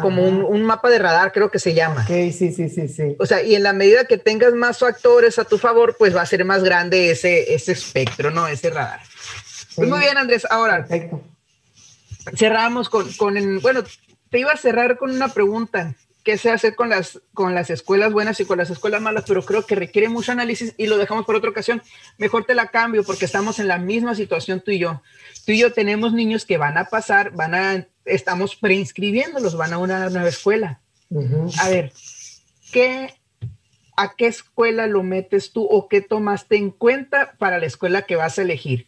[0.02, 2.02] como un, un, mapa de radar, creo que se llama.
[2.02, 3.16] Ok, sí, sí, sí, sí.
[3.18, 6.22] O sea, y en la medida que tengas más factores a tu favor, pues va
[6.22, 8.48] a ser más grande ese, ese espectro, ¿no?
[8.48, 9.02] Ese radar.
[9.04, 9.76] Sí.
[9.78, 10.46] Pues muy bien, Andrés.
[10.50, 11.24] Ahora, Perfecto.
[12.36, 13.84] cerramos con, con el, bueno,
[14.30, 15.96] te iba a cerrar con una pregunta.
[16.30, 19.24] ¿Qué se hace con las, con las escuelas buenas y con las escuelas malas?
[19.28, 21.82] Pero creo que requiere mucho análisis y lo dejamos por otra ocasión.
[22.20, 25.02] Mejor te la cambio porque estamos en la misma situación tú y yo.
[25.44, 29.80] Tú y yo tenemos niños que van a pasar, van a estamos preinscribiéndolos, van a
[29.80, 30.82] una nueva escuela.
[31.10, 31.62] Uh -huh.
[31.62, 31.94] A ver,
[32.72, 33.16] ¿qué,
[33.98, 38.18] ¿a qué escuela lo metes tú o qué tomaste en cuenta para la escuela que
[38.18, 38.86] vas a elegir?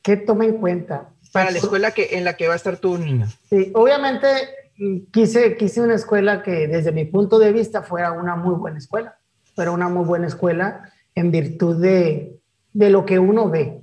[0.00, 1.10] ¿Qué toma en cuenta?
[1.30, 3.28] Para la escuela que, en la que va a estar tu niño.
[3.50, 4.63] Sí, obviamente
[5.10, 9.18] quise, quise una escuela que desde mi punto de vista fuera una muy buena escuela,
[9.54, 12.38] fuera una muy buena escuela en virtud de,
[12.72, 13.82] de lo que uno ve.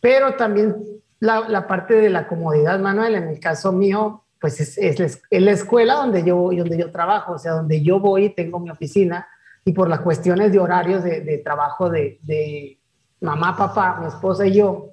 [0.00, 0.76] Pero también
[1.20, 5.42] la, la, parte de la comodidad, Manuel, en el caso mío, pues es, es, es,
[5.42, 9.26] la escuela donde yo, donde yo trabajo, o sea, donde yo voy tengo mi oficina
[9.64, 12.78] y por las cuestiones de horarios de, de trabajo de, de,
[13.20, 14.90] mamá, papá, mi esposa y yo,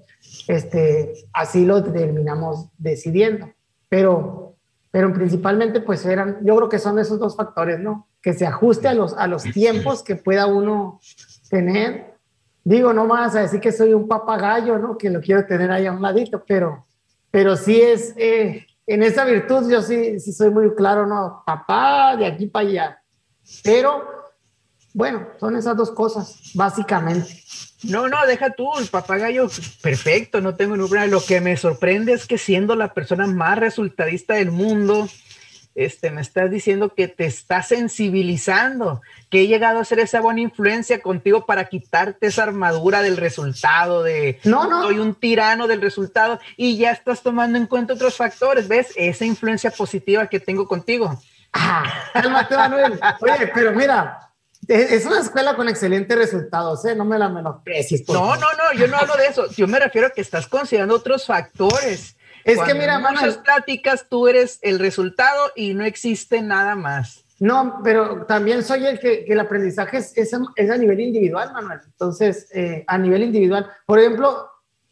[0.48, 3.50] este, así lo terminamos decidiendo.
[3.90, 4.43] Pero,
[4.94, 8.08] pero principalmente, pues eran, yo creo que son esos dos factores, ¿no?
[8.22, 11.00] Que se ajuste a los, a los tiempos que pueda uno
[11.50, 12.14] tener.
[12.64, 14.96] Digo, no más a decir que soy un papagayo, ¿no?
[14.96, 16.86] Que lo quiero tener ahí a un ladito, pero,
[17.32, 21.42] pero sí es, eh, en esa virtud yo sí, sí soy muy claro, ¿no?
[21.44, 23.02] Papá de aquí para allá.
[23.64, 24.06] Pero,
[24.94, 27.44] bueno, son esas dos cosas, básicamente.
[27.84, 29.50] No, no, deja tú, el papagayo,
[29.82, 31.08] perfecto, no tengo problema.
[31.08, 35.10] Lo que me sorprende es que siendo la persona más resultadista del mundo,
[35.76, 40.42] este, me estás diciendo que te estás sensibilizando, que he llegado a ser esa buena
[40.42, 44.84] influencia contigo para quitarte esa armadura del resultado, de no, no.
[44.84, 48.94] soy un tirano del resultado, y ya estás tomando en cuenta otros factores, ¿ves?
[48.96, 51.20] Esa influencia positiva que tengo contigo.
[51.52, 51.84] Ah,
[52.14, 53.00] cálmate, Manuel.
[53.22, 54.33] Oye, pero mira,
[54.68, 56.96] es una escuela con excelentes resultados, ¿eh?
[56.96, 58.08] No me la menosprecies.
[58.08, 59.50] No, no, no, yo no hablo de eso.
[59.52, 62.16] Yo me refiero a que estás considerando otros factores.
[62.44, 67.24] Es que mira, en muchas pláticas tú eres el resultado y no existe nada más.
[67.40, 71.80] No, pero también soy el que, el aprendizaje es, es, a nivel individual, Manuel.
[71.86, 74.50] Entonces, eh, a nivel individual, por ejemplo,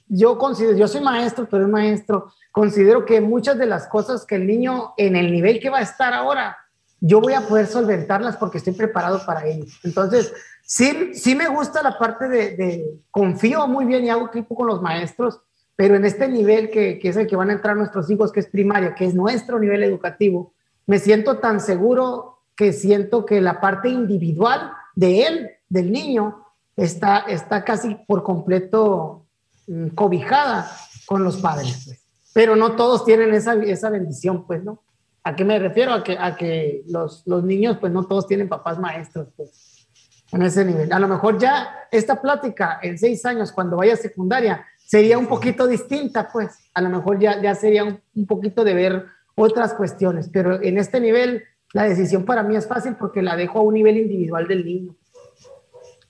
[0.08, 4.36] yo considero, yo soy maestro, pero es maestro, considero que muchas de las cosas que
[4.36, 6.58] el niño en el nivel que va a estar ahora
[7.02, 9.66] yo voy a poder solventarlas porque estoy preparado para ello.
[9.84, 10.32] Entonces,
[10.64, 14.82] sí, sí me gusta la parte de, confío muy bien y hago equipo con los
[14.82, 15.42] maestros,
[15.76, 18.48] pero en este nivel que, es el que van a entrar nuestros hijos, que es
[18.48, 20.54] primaria, que es nuestro nivel educativo,
[20.86, 26.46] me siento tan seguro que siento que la parte individual de él, del niño,
[26.76, 29.26] está, está casi por completo
[29.66, 30.70] mm, cobijada
[31.08, 31.84] con los padres.
[31.86, 32.06] Pues.
[32.34, 34.84] Pero no todos tienen esa, esa bendición, pues, ¿no?
[35.24, 35.94] ¿A qué me refiero?
[35.94, 39.88] A que, a que los, los niños, pues no todos tienen papás maestros, pues,
[40.32, 40.92] en ese nivel.
[40.92, 45.28] A lo mejor ya esta plática en seis años, cuando vaya a secundaria, sería un
[45.28, 46.58] poquito distinta, pues.
[46.74, 49.06] A lo mejor ya, ya sería un, un poquito de ver
[49.36, 51.44] otras cuestiones, pero en este nivel
[51.74, 54.96] la decisión para mí es fácil porque la dejo a un nivel individual del niño.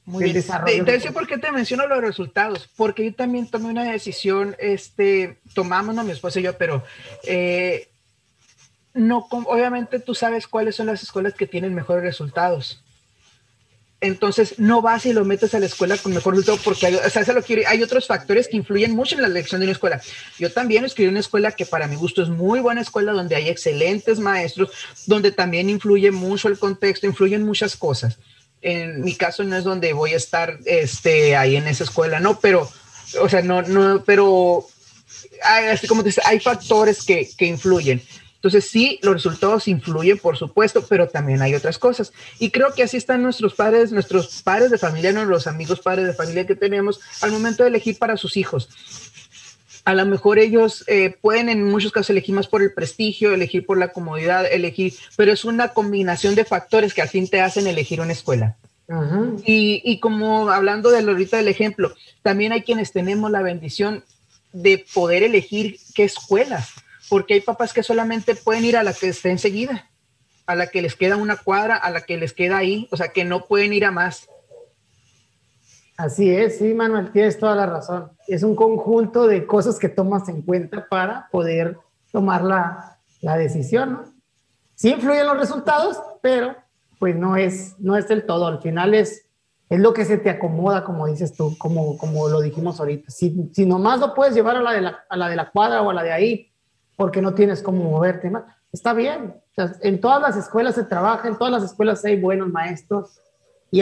[0.06, 0.44] Muy bien.
[0.68, 2.70] Entonces, ¿por qué te menciono los resultados?
[2.76, 6.84] Porque yo también tomé una decisión, este, tomamos, no mi esposa y yo, pero
[7.24, 7.91] eh,
[8.94, 12.82] no, obviamente tú sabes cuáles son las escuelas que tienen mejores resultados.
[14.04, 17.10] Entonces, no vas y lo metes a la escuela con mejor resultado porque hay, o
[17.10, 20.02] sea, lo hay otros factores que influyen mucho en la elección de una escuela.
[20.40, 23.48] Yo también escribí una escuela que para mi gusto es muy buena escuela, donde hay
[23.48, 24.72] excelentes maestros,
[25.06, 28.18] donde también influye mucho el contexto, influyen muchas cosas.
[28.64, 32.40] En mi caso no es donde voy a estar este, ahí en esa escuela, no,
[32.40, 32.68] pero,
[33.22, 34.66] o sea, no, no, pero
[35.44, 38.02] hay, así como dice, hay factores que, que influyen.
[38.42, 42.12] Entonces sí, los resultados influyen, por supuesto, pero también hay otras cosas.
[42.40, 46.14] Y creo que así están nuestros padres, nuestros padres de familia, los amigos padres de
[46.14, 48.68] familia que tenemos al momento de elegir para sus hijos.
[49.86, 53.64] A lo mejor ellos eh, pueden en muchos casos elegir más por el prestigio, elegir
[53.64, 57.68] por la comodidad, elegir, pero es una combinación de factores que al fin te hacen
[57.68, 58.58] elegir una escuela.
[59.46, 64.04] y, y, como hablando de ahorita del ejemplo, también hay quienes tenemos la bendición
[64.52, 66.72] de poder elegir qué escuelas
[67.12, 69.92] porque hay papás que solamente pueden ir a la que esté enseguida,
[70.46, 73.10] a la que les queda una cuadra, a la que les queda ahí, o sea,
[73.10, 74.30] que no pueden ir a más.
[75.98, 78.14] Así es, sí, Manuel, tienes toda la razón.
[78.30, 81.78] Es un conjunto de cosas que tomas en cuenta para poder
[82.14, 84.04] tomar la, la decisión, ¿no?
[84.76, 86.56] Sí influyen los resultados, pero
[86.98, 88.48] pues no es, no es el todo.
[88.48, 89.26] Al final es,
[89.70, 93.12] es lo que se te acomoda, como dices tú, como, como lo dijimos ahorita.
[93.12, 95.82] Si, si nomás lo puedes llevar a la, de la, a la de la cuadra
[95.82, 96.51] o a la de ahí,
[97.02, 98.44] porque no tienes cómo moverte más.
[98.72, 99.34] Está bien.
[99.82, 103.20] en todas las escuelas se trabaja, en todas las escuelas hay buenos maestros.
[103.72, 103.82] Y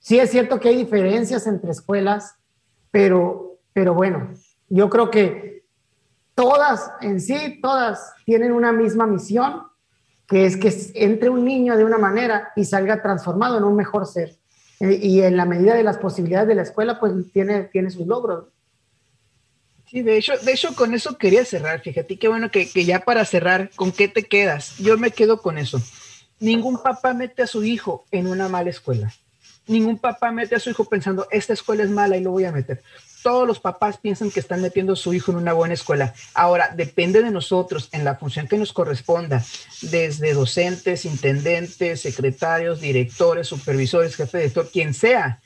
[0.00, 2.34] sí es cierto que hay diferencias entre escuelas,
[2.90, 4.30] pero, pero bueno,
[4.68, 5.62] yo creo que
[6.34, 9.68] todas en sí, todas tienen una misma misión,
[10.26, 14.06] que es que entre un niño de una manera y salga transformado en un mejor
[14.06, 14.40] ser.
[14.80, 18.08] Eh, y en la medida de las posibilidades de la escuela, pues tiene, tiene sus
[18.08, 18.46] logros.
[19.90, 23.00] Sí, de hecho, de hecho, con eso quería cerrar, fíjate, qué bueno que, que ya
[23.00, 24.78] para cerrar, ¿con qué te quedas?
[24.78, 25.82] Yo me quedo con eso.
[26.38, 29.12] Ningún papá mete a su hijo en una mala escuela.
[29.66, 32.52] Ningún papá mete a su hijo pensando, esta escuela es mala y lo voy a
[32.52, 32.84] meter.
[33.24, 36.14] Todos los papás piensan que están metiendo a su hijo en una buena escuela.
[36.34, 39.44] Ahora, depende de nosotros en la función que nos corresponda,
[39.82, 45.40] desde docentes, intendentes, secretarios, directores, supervisores, jefe de director, quien sea,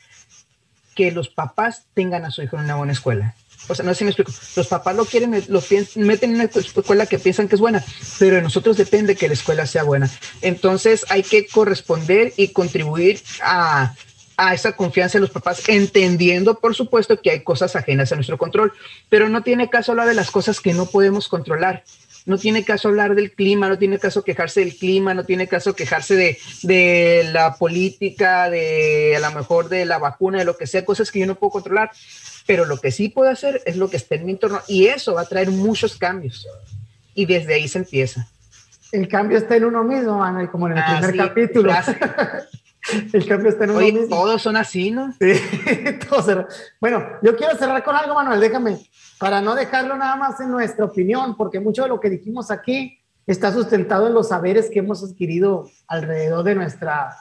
[0.94, 3.34] que los papás tengan a su hijo en una buena escuela
[3.68, 4.32] o sea, no sé si me explico.
[4.56, 5.62] Los papás lo quieren, lo
[5.96, 7.84] meten en una escuela que piensan que es buena,
[8.18, 10.10] pero de nosotros depende que la escuela sea buena.
[10.42, 13.94] Entonces hay que corresponder y contribuir a,
[14.36, 18.38] a esa confianza de los papás, entendiendo, por supuesto, que hay cosas ajenas a nuestro
[18.38, 18.72] control,
[19.08, 21.84] pero no tiene caso hablar de las cosas que no podemos controlar.
[22.26, 25.76] No tiene caso hablar del clima, no tiene caso quejarse del clima, no tiene caso
[25.76, 30.66] quejarse de, de la política, de a lo mejor de la vacuna, de lo que
[30.66, 31.90] sea, cosas que yo no puedo controlar.
[32.46, 35.14] Pero lo que sí puedo hacer es lo que está en mi entorno y eso
[35.14, 36.46] va a traer muchos cambios.
[37.14, 38.28] Y desde ahí se empieza.
[38.92, 41.72] El cambio está en uno mismo, Manuel, como en el ah, primer capítulo.
[43.12, 44.08] El cambio está en uno mismo.
[44.08, 45.14] Todos son así, ¿no?
[45.18, 45.32] Sí,
[46.08, 46.46] todos.
[46.80, 48.78] Bueno, yo quiero cerrar con algo, Manuel, déjame,
[49.18, 52.98] para no dejarlo nada más en nuestra opinión, porque mucho de lo que dijimos aquí
[53.26, 57.16] está sustentado en los saberes que hemos adquirido alrededor de nuestra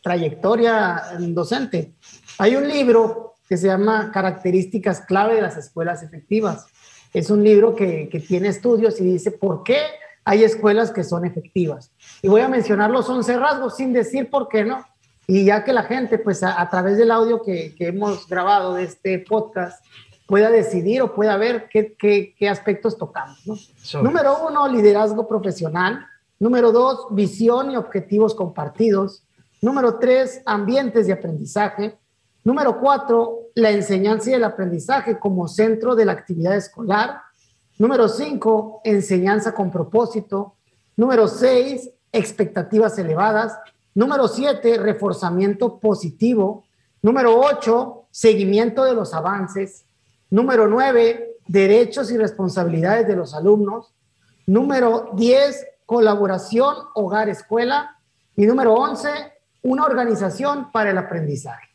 [0.00, 1.94] trayectoria docente.
[2.38, 6.66] Hay un libro que se llama Características clave de las escuelas efectivas.
[7.12, 9.78] Es un libro que, que tiene estudios y dice por qué
[10.24, 11.92] hay escuelas que son efectivas.
[12.20, 14.84] Y voy a mencionar los 11 rasgos sin decir por qué no.
[15.28, 19.20] Y ya que la gente, pues a, través del audio que, hemos grabado de este
[19.20, 19.84] podcast,
[20.26, 23.38] pueda decidir o pueda ver qué, qué, aspectos tocamos.
[23.46, 24.02] ¿no?
[24.02, 26.04] Número uno, liderazgo profesional.
[26.40, 29.22] Número dos, visión y objetivos compartidos.
[29.62, 31.96] Número tres, ambientes de aprendizaje.
[32.44, 37.22] Número cuatro, la enseñanza y el aprendizaje como centro de la actividad escolar.
[37.78, 40.54] Número cinco, enseñanza con propósito.
[40.94, 43.58] Número seis, expectativas elevadas.
[43.94, 46.64] Número siete, reforzamiento positivo.
[47.00, 49.86] Número ocho, seguimiento de los avances.
[50.28, 53.94] Número nueve, derechos y responsabilidades de los alumnos.
[54.46, 57.98] Número diez, colaboración hogar-escuela.
[58.36, 59.08] Y número once,
[59.62, 61.73] una organización para el aprendizaje.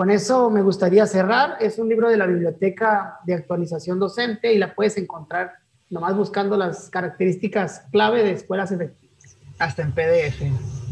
[0.00, 1.58] Con eso me gustaría cerrar.
[1.60, 5.52] Es un libro de la Biblioteca de Actualización Docente y la puedes encontrar
[5.90, 9.36] nomás buscando las características clave de escuelas efectivas.
[9.58, 10.40] Hasta en PDF.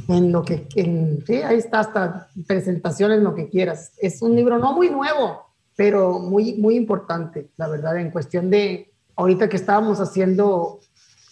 [0.09, 0.66] En lo que,
[1.26, 3.92] sí, ahí está, hasta presentaciones, lo que quieras.
[3.96, 8.92] Es un libro no muy nuevo, pero muy, muy importante, la verdad, en cuestión de
[9.16, 10.80] ahorita que estábamos haciendo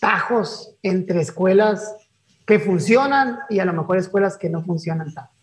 [0.01, 1.95] tajos entre escuelas
[2.47, 5.36] que funcionan y a lo mejor escuelas que no funcionan tanto.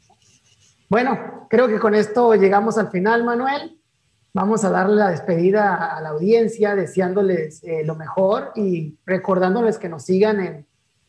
[0.94, 3.82] Bueno, creo que con esto llegamos al final, Manuel.
[4.32, 9.90] Vamos a darle la despedida a la audiencia, deseándoles eh, lo mejor y recordándoles que
[9.90, 10.40] nos sigan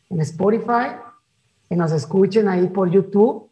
[0.09, 0.97] en, Spotify,
[1.69, 3.51] que nos escuchen ahí por YouTube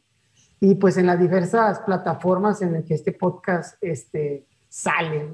[0.59, 5.29] y pues en las diversas plataformas en las que este podcast este, sale.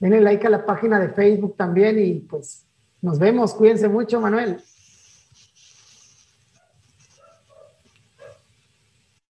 [0.00, 2.66] Denle like a la página de Facebook también y pues
[3.00, 3.54] nos vemos.
[3.54, 4.60] Cuídense mucho, Manuel.